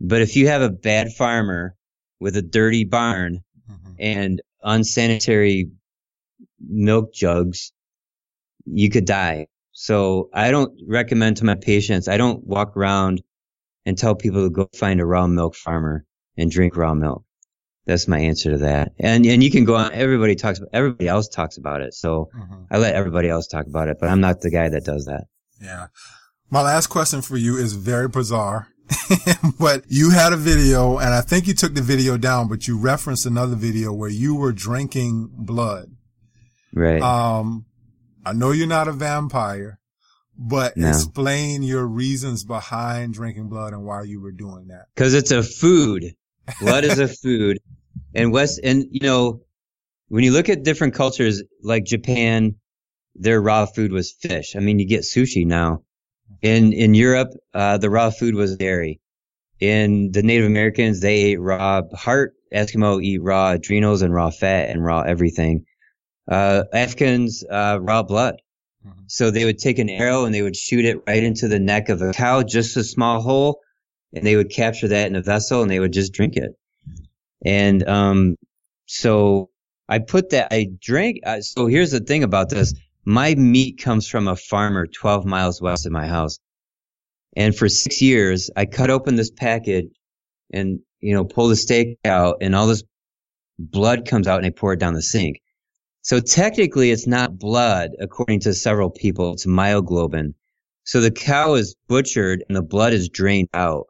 [0.00, 1.74] But if you have a bad farmer
[2.20, 3.94] with a dirty barn Mhm.
[3.98, 5.70] and unsanitary
[6.60, 7.72] milk jugs,
[8.64, 9.48] you could die.
[9.72, 13.22] So I don't recommend to my patients, I don't walk around
[13.84, 16.04] and tell people to go find a raw milk farmer
[16.36, 17.24] and drink raw milk.
[17.88, 18.92] That's my answer to that.
[19.00, 19.92] And and you can go on.
[19.94, 20.60] Everybody talks.
[20.74, 21.94] Everybody else talks about it.
[21.94, 22.66] So Mhm.
[22.70, 23.96] I let everybody else talk about it.
[23.98, 25.24] But I'm not the guy that does that.
[25.60, 25.86] Yeah.
[26.50, 28.68] My last question for you is very bizarre.
[29.58, 32.78] but you had a video and I think you took the video down, but you
[32.78, 35.88] referenced another video where you were drinking blood.
[36.74, 37.00] Right.
[37.00, 37.64] Um,
[38.24, 39.78] I know you're not a vampire,
[40.36, 40.88] but No.
[40.88, 44.86] explain your reasons behind drinking blood and why you were doing that.
[44.94, 46.14] Because it's a food.
[46.60, 47.58] Blood is a food.
[48.18, 49.42] And West, and you know,
[50.08, 52.56] when you look at different cultures, like Japan,
[53.14, 54.56] their raw food was fish.
[54.56, 55.82] I mean, you get sushi now.
[56.42, 59.00] In, in Europe, uh, the raw food was dairy.
[59.60, 62.34] In the Native Americans, they ate raw heart.
[62.54, 65.64] Eskimo eat raw adrenals and raw fat and raw everything.
[66.30, 68.36] Uh, Africans, uh, raw blood.
[68.86, 68.92] Mhm.
[69.08, 71.88] So they would take an arrow and they would shoot it right into the neck
[71.88, 73.60] of a cow, just a small hole,
[74.14, 76.52] and they would capture that in a vessel and they would just drink it.
[77.44, 78.36] And um,
[78.86, 79.50] so
[79.88, 81.20] I put that, I drank.
[81.24, 82.74] Uh, so here's the thing about this.
[83.04, 86.38] My meat comes from a farmer 12 miles west of my house.
[87.36, 89.88] And for six years, I cut open this package
[90.52, 92.82] and, you know, pull the steak out and all this
[93.58, 95.40] blood comes out and I pour it down the sink.
[96.02, 99.34] So technically it's not blood, according to several people.
[99.34, 100.34] It's myoglobin.
[100.84, 103.86] So the cow is butchered and the blood is drained out.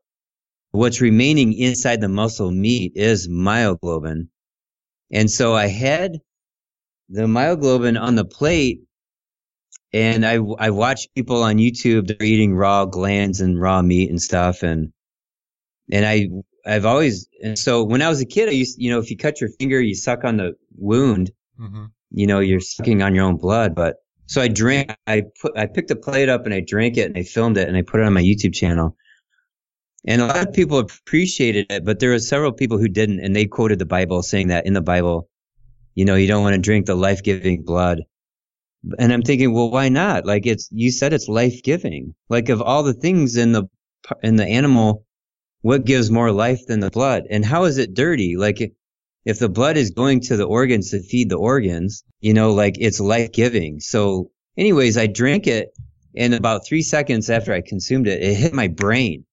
[0.71, 4.29] What's remaining inside the muscle meat is myoglobin.
[5.11, 6.19] And so I had
[7.09, 8.83] the myoglobin on the plate
[9.93, 14.21] and I, I watch people on YouTube, they're eating raw glands and raw meat and
[14.21, 14.63] stuff.
[14.63, 14.93] And,
[15.91, 16.29] and I,
[16.67, 19.17] I've always, and so when I was a kid, I used, you know, if you
[19.17, 21.87] cut your finger, you suck on the wound, mm-hmm.
[22.11, 23.75] you know, you're sucking on your own blood.
[23.75, 23.97] But
[24.27, 27.17] so I drank, I put, I picked a plate up and I drank it and
[27.17, 28.95] I filmed it and I put it on my YouTube channel.
[30.07, 33.35] And a lot of people appreciated it, but there were several people who didn't, and
[33.35, 35.29] they quoted the Bible saying that in the Bible,
[35.95, 38.03] you know, you don't want to drink the life giving blood.
[38.99, 40.25] And I'm thinking, well, why not?
[40.25, 42.15] Like it's, you said it's life giving.
[42.29, 43.65] Like of all the things in the,
[44.23, 45.05] in the animal,
[45.63, 47.25] what gives more life than the blood?
[47.29, 48.37] And how is it dirty?
[48.37, 48.73] Like
[49.25, 52.77] if the blood is going to the organs to feed the organs, you know, like
[52.79, 53.81] it's life giving.
[53.81, 55.71] So anyways, I drank it
[56.17, 59.25] and about three seconds after I consumed it, it hit my brain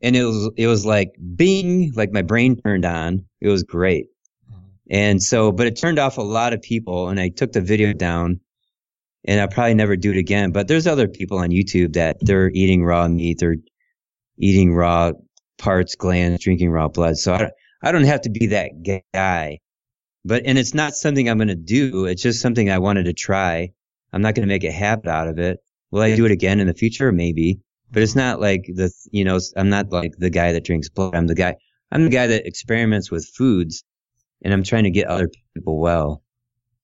[0.00, 3.24] and it was it was like bing, like my brain turned on.
[3.40, 4.06] It was great.
[4.50, 4.60] Mm-hmm.
[4.90, 7.92] And so, but it turned off a lot of people, and I took the video
[7.92, 8.40] down,
[9.24, 10.52] and I'll probably never do it again.
[10.52, 13.56] But there's other people on YouTube that they're eating raw meat, they're
[14.38, 15.12] eating raw
[15.58, 17.16] parts, glands, drinking raw blood.
[17.16, 19.58] So I don't, I don't have to be that guy.
[20.24, 22.06] But and it's not something I'm going to do.
[22.06, 23.70] It's just something I wanted to try.
[24.12, 25.58] I'm not going to make a habit out of it.
[25.90, 27.12] Will I do it again in the future?
[27.12, 27.60] Maybe.
[27.90, 31.14] But it's not like the, you know, I'm not like the guy that drinks blood.
[31.14, 31.56] I'm the guy,
[31.90, 33.84] I'm the guy that experiments with foods
[34.42, 36.22] and I'm trying to get other people well.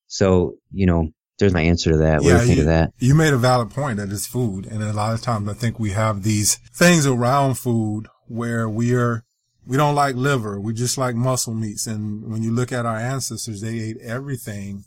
[0.07, 2.23] So, you know, there's my answer to that.
[2.23, 2.91] What yeah, do you think you, of that?
[2.99, 4.67] You made a valid point that it's food.
[4.67, 8.95] And a lot of times I think we have these things around food where we
[8.95, 9.25] are,
[9.67, 10.61] we don't like liver.
[10.61, 11.87] We just like muscle meats.
[11.87, 14.85] And when you look at our ancestors, they ate everything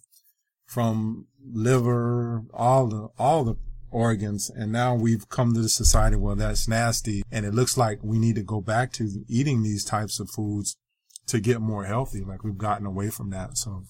[0.66, 3.58] from liver, all the, all the
[3.92, 4.50] organs.
[4.50, 7.24] And now we've come to the society where that's nasty.
[7.32, 10.76] And it looks like we need to go back to eating these types of foods
[11.28, 12.24] to get more healthy.
[12.24, 13.58] Like we've gotten away from that.
[13.58, 13.84] So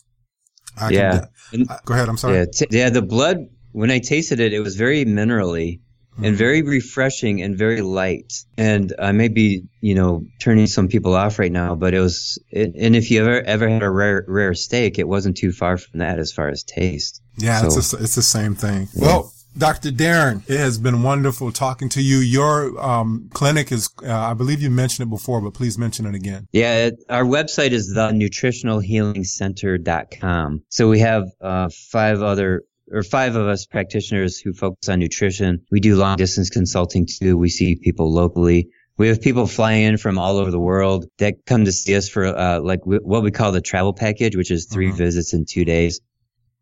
[0.80, 1.26] I yeah.
[1.52, 2.10] Can, go ahead.
[2.10, 2.38] I'm sorry.
[2.38, 2.90] Yeah, t- yeah.
[2.90, 3.38] The blood,
[3.72, 5.82] when I tasted it, it was very minerally
[6.18, 6.36] and mm-hmm.
[6.36, 8.34] very refreshing and very light.
[8.58, 12.42] And I may be, you know, turning some people off right now, but it was,
[12.50, 15.78] it, and if you ever, ever had a rare, rare steak, it wasn't too far
[15.78, 17.22] from that as far as taste.
[17.38, 18.88] Yeah, so, it's, a, it's the same thing.
[18.94, 19.06] Yeah.
[19.06, 19.92] Well, Dr.
[19.92, 22.18] Darren, it has been wonderful talking to you.
[22.18, 26.14] Your um, clinic is, uh, I believe you mentioned it before, but please mention it
[26.14, 26.50] again.
[26.52, 30.64] Yeah, it, our website is the nutritionalhealingcenter.com.
[30.70, 35.66] So we have uh, five other or five of us practitioners who focus on nutrition.
[35.72, 37.38] We do long distance consulting too.
[37.38, 38.70] We see people locally.
[38.98, 42.08] We have people fly in from all over the world that come to see us
[42.08, 44.98] for uh, like w- what we call the travel package, which is 3 uh-huh.
[44.98, 46.00] visits in two days.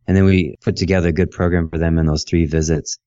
[0.07, 2.97] And then we put together a good program for them in those three visits.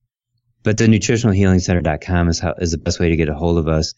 [0.63, 3.93] But the nutritionalhealingcenter.com is how, is the best way to get a hold of us.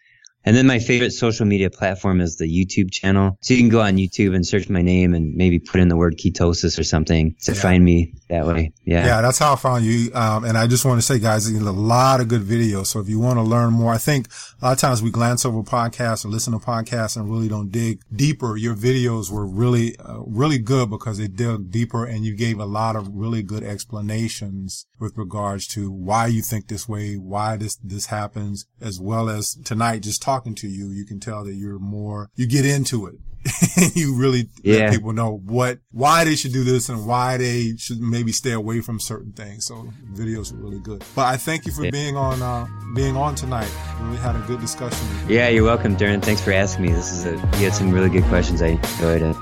[0.45, 3.37] And then my favorite social media platform is the YouTube channel.
[3.41, 5.97] So you can go on YouTube and search my name and maybe put in the
[5.97, 7.61] word ketosis or something to yeah.
[7.61, 8.71] find me that way.
[8.85, 9.05] Yeah.
[9.05, 10.13] Yeah, that's how I found you.
[10.13, 12.87] Um, and I just want to say, guys, a lot of good videos.
[12.87, 14.27] So if you want to learn more, I think
[14.61, 17.71] a lot of times we glance over podcasts or listen to podcasts and really don't
[17.71, 18.57] dig deeper.
[18.57, 22.65] Your videos were really, uh, really good because they dug deeper and you gave a
[22.65, 27.77] lot of really good explanations with regards to why you think this way, why this,
[27.77, 31.79] this happens, as well as tonight just talking to you, you can tell that you're
[31.79, 33.15] more, you get into it.
[33.93, 34.79] you really yeah.
[34.79, 38.51] let people know what, why they should do this and why they should maybe stay
[38.51, 39.65] away from certain things.
[39.65, 41.03] So videos are really good.
[41.15, 41.91] But I thank you for yeah.
[41.91, 43.71] being on, uh, being on tonight.
[44.01, 45.07] Really had a good discussion.
[45.27, 46.21] Yeah, you're welcome, Darren.
[46.21, 46.91] Thanks for asking me.
[46.91, 48.61] This is a, you had some really good questions.
[48.61, 49.35] I enjoyed it.